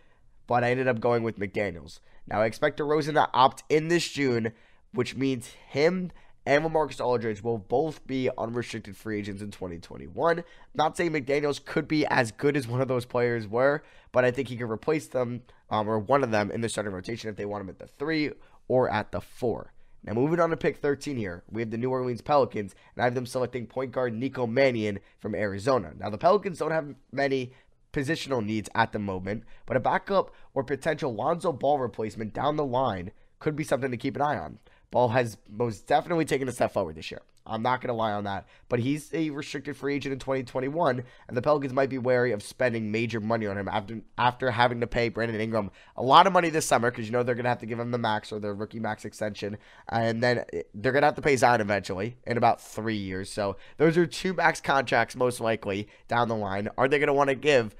but 0.47 0.63
I 0.63 0.71
ended 0.71 0.87
up 0.87 0.99
going 0.99 1.23
with 1.23 1.39
McDaniels. 1.39 1.99
Now 2.27 2.41
I 2.41 2.45
expect 2.45 2.79
DeRozan 2.79 3.13
to 3.13 3.29
opt 3.33 3.63
in 3.69 3.87
this 3.87 4.07
June, 4.09 4.53
which 4.91 5.15
means 5.15 5.47
him 5.69 6.11
and 6.45 6.65
LaMarcus 6.65 7.03
Aldridge 7.03 7.41
will 7.41 7.57
both 7.57 8.05
be 8.05 8.29
unrestricted 8.37 8.97
free 8.97 9.19
agents 9.19 9.41
in 9.41 9.51
2021. 9.51 10.43
Not 10.75 10.97
saying 10.97 11.11
McDaniels 11.11 11.63
could 11.63 11.87
be 11.87 12.05
as 12.07 12.31
good 12.31 12.57
as 12.57 12.67
one 12.67 12.81
of 12.81 12.87
those 12.87 13.05
players 13.05 13.47
were, 13.47 13.83
but 14.11 14.25
I 14.25 14.31
think 14.31 14.49
he 14.49 14.57
could 14.57 14.69
replace 14.69 15.07
them 15.07 15.43
um, 15.69 15.87
or 15.87 15.99
one 15.99 16.23
of 16.23 16.31
them 16.31 16.51
in 16.51 16.61
the 16.61 16.69
starting 16.69 16.93
rotation 16.93 17.29
if 17.29 17.37
they 17.37 17.45
want 17.45 17.61
him 17.61 17.69
at 17.69 17.79
the 17.79 17.87
three 17.87 18.31
or 18.67 18.89
at 18.89 19.11
the 19.11 19.21
four. 19.21 19.71
Now, 20.05 20.13
moving 20.13 20.41
on 20.41 20.49
to 20.49 20.57
pick 20.57 20.77
13 20.77 21.15
here, 21.15 21.43
we 21.49 21.61
have 21.61 21.71
the 21.71 21.77
New 21.77 21.89
Orleans 21.89 22.21
Pelicans, 22.21 22.75
and 22.93 23.01
I 23.01 23.05
have 23.05 23.15
them 23.15 23.25
selecting 23.25 23.65
point 23.65 23.93
guard 23.93 24.13
Nico 24.13 24.45
Mannion 24.45 24.99
from 25.19 25.33
Arizona. 25.33 25.93
Now, 25.97 26.09
the 26.09 26.17
Pelicans 26.17 26.59
don't 26.59 26.71
have 26.71 26.93
many 27.13 27.53
positional 27.93 28.43
needs 28.43 28.69
at 28.75 28.91
the 28.91 28.99
moment, 28.99 29.43
but 29.65 29.77
a 29.77 29.79
backup 29.79 30.33
or 30.53 30.63
potential 30.63 31.13
Lonzo 31.13 31.53
Ball 31.53 31.79
replacement 31.79 32.33
down 32.33 32.57
the 32.57 32.65
line 32.65 33.11
could 33.39 33.55
be 33.55 33.63
something 33.63 33.91
to 33.91 33.97
keep 33.97 34.15
an 34.15 34.21
eye 34.21 34.37
on. 34.37 34.59
Ball 34.91 35.09
has 35.09 35.37
most 35.49 35.87
definitely 35.87 36.25
taken 36.25 36.49
a 36.49 36.51
step 36.51 36.73
forward 36.73 36.95
this 36.95 37.11
year. 37.11 37.21
I'm 37.45 37.61
not 37.61 37.81
going 37.81 37.89
to 37.89 37.93
lie 37.93 38.13
on 38.13 38.23
that. 38.23 38.47
But 38.69 38.79
he's 38.79 39.13
a 39.13 39.29
restricted 39.29 39.75
free 39.75 39.95
agent 39.95 40.13
in 40.13 40.19
2021, 40.19 41.03
and 41.27 41.37
the 41.37 41.41
Pelicans 41.41 41.73
might 41.73 41.89
be 41.89 41.97
wary 41.97 42.31
of 42.31 42.41
spending 42.41 42.91
major 42.91 43.19
money 43.19 43.47
on 43.47 43.57
him 43.57 43.67
after 43.67 44.01
after 44.17 44.51
having 44.51 44.79
to 44.79 44.87
pay 44.87 45.09
Brandon 45.09 45.39
Ingram 45.39 45.71
a 45.97 46.03
lot 46.03 46.27
of 46.27 46.33
money 46.33 46.49
this 46.49 46.65
summer 46.65 46.89
because 46.89 47.05
you 47.05 47.11
know 47.11 47.23
they're 47.23 47.35
going 47.35 47.43
to 47.43 47.49
have 47.49 47.59
to 47.59 47.65
give 47.65 47.79
him 47.79 47.91
the 47.91 47.97
max 47.97 48.31
or 48.31 48.39
their 48.39 48.53
rookie 48.53 48.79
max 48.79 49.05
extension, 49.05 49.57
and 49.89 50.23
then 50.23 50.45
eh, 50.53 50.63
they're 50.73 50.91
going 50.91 51.01
to 51.01 51.07
have 51.07 51.15
to 51.15 51.21
pay 51.21 51.35
Zion 51.35 51.61
eventually 51.61 52.17
in 52.25 52.37
about 52.37 52.61
three 52.61 52.95
years. 52.95 53.29
So 53.29 53.57
those 53.77 53.97
are 53.97 54.05
two 54.05 54.33
max 54.33 54.61
contracts 54.61 55.15
most 55.15 55.39
likely 55.39 55.87
down 56.07 56.29
the 56.29 56.35
line. 56.35 56.69
Are 56.77 56.87
they 56.87 56.99
going 56.99 57.07
to 57.07 57.13
want 57.13 57.29
to 57.29 57.35
give 57.35 57.75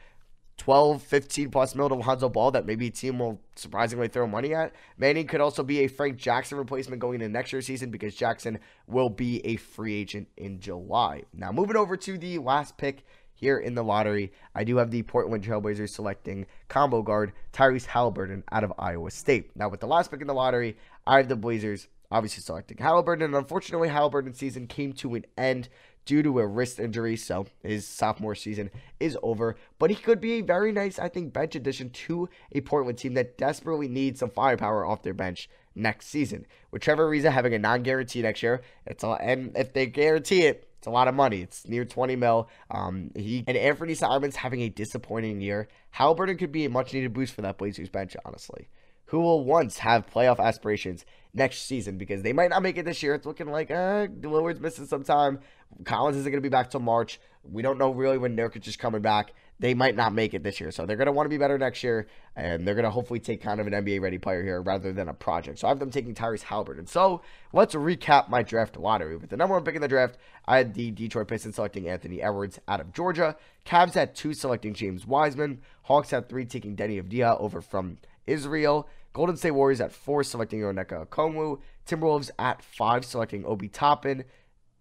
12, 0.64 1.02
15 1.02 1.50
plus 1.50 1.76
mil 1.76 1.90
to 1.90 1.96
Lonzo 1.96 2.30
Ball 2.30 2.52
that 2.52 2.66
maybe 2.66 2.88
a 2.88 2.90
team 2.90 3.20
will 3.20 3.42
surprisingly 3.54 4.08
throw 4.08 4.26
money 4.26 4.54
at. 4.54 4.72
Mannion 4.98 5.28
could 5.28 5.42
also 5.42 5.62
be 5.62 5.80
a 5.80 5.88
Frank 5.88 6.16
Jackson 6.16 6.58
replacement 6.58 7.02
going 7.02 7.16
into 7.16 7.28
next 7.28 7.52
year's 7.52 7.66
season 7.66 7.92
because 7.92 8.16
Jackson 8.16 8.58
will 8.88 9.10
be 9.10 9.46
a 9.46 9.58
free 9.58 9.94
agent 9.94 10.30
in 10.38 10.62
July. 10.62 11.24
Now, 11.34 11.52
moving 11.52 11.76
over 11.76 11.98
to 11.98 12.18
the 12.18 12.38
last 12.38 12.78
pick 12.78 13.04
here 13.34 13.58
in 13.58 13.76
the 13.76 13.84
lottery, 13.84 14.32
I 14.56 14.64
do 14.64 14.78
have 14.78 14.90
the 14.90 15.04
Portland 15.04 15.44
Trailblazers 15.44 15.90
selecting 15.90 16.46
combo 16.70 17.02
guard 17.02 17.34
Tyrese 17.52 17.88
Haliburton 17.88 18.44
out 18.50 18.64
of 18.64 18.72
Iowa 18.80 19.12
State. 19.12 19.52
Now, 19.58 19.68
with 19.68 19.82
the 19.82 19.88
last 19.88 20.12
pick 20.12 20.22
in 20.22 20.28
the 20.28 20.34
lottery, 20.34 20.78
I 21.06 21.18
have 21.18 21.28
the 21.28 21.36
Blazers 21.36 21.90
obviously 22.10 22.42
selecting 22.42 22.78
Haliburton, 22.78 23.26
and 23.26 23.36
unfortunately, 23.36 23.90
Haliburton's 23.90 24.38
season 24.38 24.68
came 24.68 24.94
to 24.94 25.16
an 25.16 25.26
end 25.38 25.68
due 26.06 26.24
to 26.24 26.40
a 26.40 26.48
wrist 26.48 26.80
injury. 26.80 27.16
So 27.16 27.48
his 27.62 27.88
sophomore 27.88 28.36
season 28.36 28.72
is 29.00 29.18
over. 29.24 29.56
But 29.80 29.90
he 29.90 29.96
could 29.96 30.20
be 30.20 30.34
a 30.34 30.42
very 30.42 30.72
nice, 30.72 31.00
I 31.00 31.10
think, 31.10 31.34
bench 31.34 31.56
addition 31.56 31.90
to 31.90 32.30
a 32.52 32.62
Portland 32.62 32.98
team 32.98 33.14
that 33.16 33.38
desperately 33.38 33.88
needs 33.88 34.20
some 34.20 34.30
firepower 34.30 34.86
off 34.86 35.04
their 35.04 35.14
bench 35.14 35.50
next 35.76 36.08
season. 36.08 36.46
With 36.72 36.82
Trevor 36.82 37.10
Ariza 37.10 37.32
having 37.32 37.54
a 37.54 37.60
non-guarantee 37.60 38.22
next 38.22 38.44
year, 38.44 38.62
it's 38.86 39.04
a, 39.04 39.12
and 39.12 39.56
if 39.56 39.74
they 39.74 39.86
guarantee 39.86 40.44
it, 40.44 40.70
it's 40.78 40.88
a 40.88 40.92
lot 40.92 41.08
of 41.08 41.16
money. 41.16 41.42
It's 41.42 41.68
near 41.68 41.86
20 41.86 42.16
mil. 42.18 42.50
Um, 42.70 43.12
he 43.16 43.44
and 43.48 43.58
Anfernee 43.58 43.96
Simons 43.96 44.36
having 44.36 44.62
a 44.62 44.70
disappointing 44.70 45.40
year. 45.40 45.70
Haliburton 45.96 46.38
could 46.38 46.52
be 46.52 46.66
a 46.66 46.70
much 46.70 46.94
needed 46.94 47.14
boost 47.14 47.34
for 47.34 47.42
that 47.42 47.58
Blazers 47.58 47.90
bench, 47.90 48.18
honestly 48.26 48.68
who 49.14 49.20
will 49.20 49.44
once 49.44 49.78
have 49.78 50.10
playoff 50.10 50.40
aspirations 50.40 51.06
next 51.34 51.66
season 51.66 51.98
because 51.98 52.22
they 52.22 52.34
might 52.34 52.50
not 52.50 52.62
make 52.62 52.78
it 52.78 52.86
this 52.86 53.02
year. 53.02 53.16
It's 53.16 53.26
looking 53.26 53.48
like 53.48 53.72
uh, 53.72 54.08
Lillard's 54.08 54.60
missing 54.60 54.86
some 54.86 55.04
time. 55.04 55.40
Collins 55.84 56.18
isn't 56.18 56.32
going 56.32 56.42
to 56.42 56.48
be 56.48 56.50
back 56.50 56.70
till 56.70 56.80
March. 56.80 57.20
We 57.44 57.62
don't 57.62 57.78
know 57.78 57.92
really 57.92 58.18
when 58.18 58.38
Nurkic 58.38 58.68
is 58.68 58.78
coming 58.78 59.02
back. 59.02 59.34
They 59.60 59.74
might 59.74 59.96
not 59.96 60.14
make 60.14 60.34
it 60.34 60.44
this 60.44 60.60
year, 60.60 60.72
so 60.72 60.86
they're 60.86 60.98
going 60.98 61.08
to 61.08 61.12
want 61.12 61.26
to 61.26 61.30
be 61.30 61.38
better 61.38 61.58
next 61.58 61.84
year, 61.84 62.08
and 62.36 62.68
they're 62.68 62.76
going 62.76 62.86
to 62.86 62.92
hopefully 62.92 63.20
take 63.20 63.42
kind 63.42 63.62
of 63.62 63.68
an 63.68 63.74
NBA 63.74 64.02
ready 64.02 64.18
player 64.18 64.44
here 64.44 64.62
rather 64.62 64.92
than 64.92 65.08
a 65.08 65.14
project. 65.14 65.60
So 65.60 65.68
I 65.68 65.70
have 65.70 65.80
them 65.80 65.92
taking 65.92 66.14
Tyrese 66.14 66.44
Haliburton. 66.44 66.88
So 66.88 67.22
let's 67.54 67.74
recap 67.76 68.30
my 68.30 68.44
draft 68.44 68.78
lottery. 68.78 69.16
With 69.16 69.30
the 69.30 69.38
number 69.38 69.56
one 69.56 69.64
pick 69.64 69.76
in 69.76 69.82
the 69.82 69.88
draft, 69.88 70.18
I 70.48 70.58
had 70.58 70.74
the 70.74 70.92
Detroit 70.92 71.28
Pistons 71.28 71.56
selecting 71.56 71.88
Anthony 71.88 72.22
Edwards 72.22 72.60
out 72.68 72.82
of 72.82 72.94
Georgia. 72.94 73.36
Cavs 73.66 73.94
had 73.94 74.16
two 74.16 74.34
selecting 74.34 74.74
James 74.74 75.08
Wiseman. 75.08 75.62
Hawks 75.84 76.12
had 76.12 76.28
three 76.28 76.46
taking 76.46 76.76
Deni 76.76 77.02
Avdija 77.02 77.40
over 77.40 77.62
from 77.62 77.98
Israel. 78.28 78.88
Golden 79.14 79.38
State 79.38 79.52
Warriors 79.52 79.80
at 79.80 79.92
four, 79.92 80.24
selecting 80.24 80.62
Onyeka 80.62 81.08
Okongwu. 81.08 81.60
Timberwolves 81.88 82.32
at 82.40 82.64
five, 82.64 83.06
selecting 83.06 83.46
Obi 83.46 83.68
Toppin. 83.68 84.26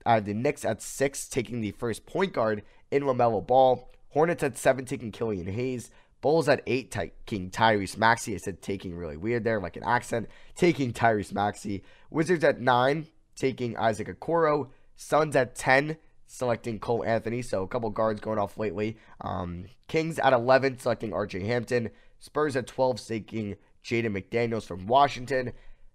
Uh, 0.05 0.21
the 0.21 0.35
Knicks 0.35 0.65
at 0.65 0.83
six, 0.83 1.29
taking 1.29 1.61
the 1.61 1.71
first 1.73 2.07
point 2.07 2.33
guard 2.33 2.63
in 2.91 3.03
LaMelo 3.03 3.47
Ball. 3.47 3.89
Hornets 4.09 4.43
at 4.43 4.59
seven, 4.59 4.85
taking 4.85 5.13
Killian 5.13 5.47
Hayes. 5.47 5.91
Bulls 6.23 6.49
at 6.49 6.63
eight, 6.67 6.91
taking 6.91 7.51
Tyrese 7.51 7.99
Maxey. 7.99 8.35
I 8.35 8.39
said 8.39 8.63
taking 8.63 8.97
really 8.97 9.17
weird 9.17 9.45
there, 9.45 9.61
like 9.61 9.77
an 9.77 9.85
accent. 9.85 10.29
Taking 10.55 10.93
Tyrese 10.93 11.33
Maxey. 11.33 11.83
Wizards 12.11 12.45
at 12.45 12.61
nine, 12.61 13.07
taking 13.37 13.77
Isaac 13.77 14.09
Okoro. 14.09 14.69
Suns 14.97 15.35
at 15.35 15.57
10, 15.57 15.97
selecting 16.27 16.79
Cole 16.79 17.05
Anthony. 17.05 17.43
So 17.43 17.63
a 17.65 17.69
couple 17.69 17.91
guards 17.91 18.21
going 18.21 18.39
off 18.39 18.57
lately. 18.57 18.97
Um, 19.21 19.65
Kings 19.89 20.19
at 20.21 20.33
11, 20.33 20.79
selecting 20.79 21.11
RJ 21.11 21.45
Hampton. 21.45 21.91
Spurs 22.21 22.55
at 22.55 22.69
12, 22.69 23.05
taking 23.05 23.57
Jaden 23.85 24.17
McDaniels 24.17 24.65
from 24.65 24.87
Washington. 24.87 25.53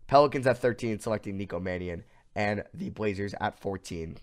Pelicans 0.07 0.47
at 0.47 0.59
13, 0.59 0.99
selecting 0.99 1.37
Nico 1.37 1.59
Mannion. 1.59 2.03
And 2.35 2.63
the 2.73 2.89
Blazers 2.89 3.33
at 3.41 3.59
14, 3.59 4.17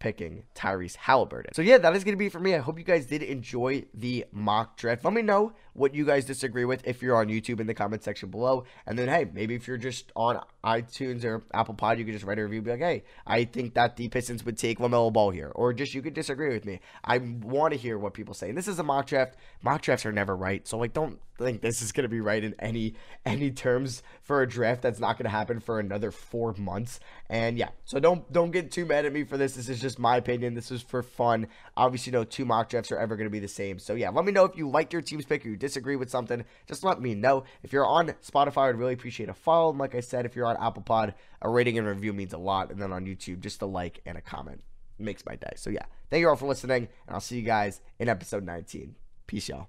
picking 0.00 0.44
Tyrese 0.54 0.96
Haliburton. 0.96 1.54
So 1.54 1.62
yeah, 1.62 1.78
that 1.78 1.94
is 1.94 2.02
going 2.02 2.14
to 2.14 2.18
be 2.18 2.30
for 2.30 2.40
me. 2.40 2.54
I 2.54 2.58
hope 2.58 2.78
you 2.78 2.84
guys 2.84 3.06
did 3.06 3.22
enjoy 3.22 3.84
the 3.92 4.24
mock 4.32 4.76
draft. 4.76 5.04
Let 5.04 5.12
me 5.12 5.22
know 5.22 5.52
what 5.74 5.94
you 5.94 6.04
guys 6.04 6.24
disagree 6.24 6.64
with 6.64 6.86
if 6.86 7.02
you're 7.02 7.16
on 7.16 7.28
YouTube 7.28 7.60
in 7.60 7.66
the 7.66 7.74
comment 7.74 8.02
section 8.02 8.30
below. 8.30 8.64
And 8.86 8.98
then 8.98 9.08
hey, 9.08 9.30
maybe 9.32 9.54
if 9.54 9.68
you're 9.68 9.76
just 9.76 10.10
on 10.16 10.42
iTunes 10.64 11.22
or 11.24 11.44
Apple 11.52 11.74
Pod, 11.74 11.98
you 11.98 12.04
could 12.04 12.14
just 12.14 12.24
write 12.24 12.38
a 12.38 12.42
review, 12.42 12.62
be 12.62 12.70
like, 12.70 12.80
hey, 12.80 13.04
I 13.26 13.44
think 13.44 13.74
that 13.74 13.96
the 13.96 14.08
Pistons 14.08 14.44
would 14.44 14.56
take 14.56 14.78
LaMelo 14.78 15.12
Ball 15.12 15.30
here, 15.30 15.52
or 15.54 15.72
just 15.74 15.94
you 15.94 16.00
could 16.02 16.14
disagree 16.14 16.52
with 16.52 16.64
me. 16.64 16.80
I 17.04 17.18
want 17.18 17.74
to 17.74 17.78
hear 17.78 17.98
what 17.98 18.14
people 18.14 18.34
say. 18.34 18.48
And 18.48 18.56
this 18.56 18.68
is 18.68 18.78
a 18.78 18.82
mock 18.82 19.06
draft. 19.06 19.36
Mock 19.62 19.82
drafts 19.82 20.06
are 20.06 20.12
never 20.12 20.34
right, 20.34 20.66
so 20.66 20.78
like 20.78 20.94
don't 20.94 21.20
think 21.44 21.60
this 21.60 21.82
is 21.82 21.92
going 21.92 22.04
to 22.04 22.08
be 22.08 22.20
right 22.20 22.42
in 22.42 22.54
any 22.58 22.94
any 23.24 23.50
terms 23.50 24.02
for 24.22 24.42
a 24.42 24.48
draft 24.48 24.82
that's 24.82 25.00
not 25.00 25.16
going 25.16 25.24
to 25.24 25.30
happen 25.30 25.60
for 25.60 25.78
another 25.78 26.10
four 26.10 26.54
months. 26.54 27.00
And 27.28 27.58
yeah, 27.58 27.70
so 27.84 27.98
don't 27.98 28.30
don't 28.32 28.50
get 28.50 28.70
too 28.70 28.86
mad 28.86 29.06
at 29.06 29.12
me 29.12 29.24
for 29.24 29.36
this. 29.36 29.54
This 29.54 29.68
is 29.68 29.80
just 29.80 29.98
my 29.98 30.16
opinion. 30.16 30.54
This 30.54 30.70
is 30.70 30.82
for 30.82 31.02
fun. 31.02 31.48
Obviously, 31.76 32.12
no 32.12 32.24
two 32.24 32.44
mock 32.44 32.68
drafts 32.68 32.92
are 32.92 32.98
ever 32.98 33.16
going 33.16 33.26
to 33.26 33.30
be 33.30 33.38
the 33.38 33.48
same. 33.48 33.78
So 33.78 33.94
yeah, 33.94 34.10
let 34.10 34.24
me 34.24 34.32
know 34.32 34.44
if 34.44 34.56
you 34.56 34.68
liked 34.68 34.92
your 34.92 35.02
team's 35.02 35.24
pick 35.24 35.44
or 35.44 35.48
you 35.48 35.56
disagree 35.56 35.96
with 35.96 36.10
something. 36.10 36.44
Just 36.66 36.84
let 36.84 37.00
me 37.00 37.14
know. 37.14 37.44
If 37.62 37.72
you're 37.72 37.86
on 37.86 38.14
Spotify, 38.22 38.68
I'd 38.68 38.76
really 38.76 38.94
appreciate 38.94 39.28
a 39.28 39.34
follow. 39.34 39.70
And 39.70 39.78
like 39.78 39.94
I 39.94 40.00
said, 40.00 40.26
if 40.26 40.36
you're 40.36 40.46
on 40.46 40.56
Apple 40.60 40.82
Pod, 40.82 41.14
a 41.42 41.48
rating 41.48 41.78
and 41.78 41.86
review 41.86 42.12
means 42.12 42.32
a 42.32 42.38
lot. 42.38 42.70
And 42.70 42.80
then 42.80 42.92
on 42.92 43.06
YouTube, 43.06 43.40
just 43.40 43.62
a 43.62 43.66
like 43.66 44.00
and 44.06 44.16
a 44.16 44.20
comment 44.20 44.62
makes 44.98 45.24
my 45.24 45.36
day. 45.36 45.52
So 45.56 45.70
yeah, 45.70 45.84
thank 46.10 46.20
you 46.20 46.28
all 46.28 46.36
for 46.36 46.46
listening, 46.46 46.88
and 47.06 47.14
I'll 47.14 47.20
see 47.20 47.36
you 47.36 47.42
guys 47.42 47.80
in 47.98 48.08
episode 48.08 48.44
19. 48.44 48.94
Peace, 49.26 49.48
y'all. 49.48 49.68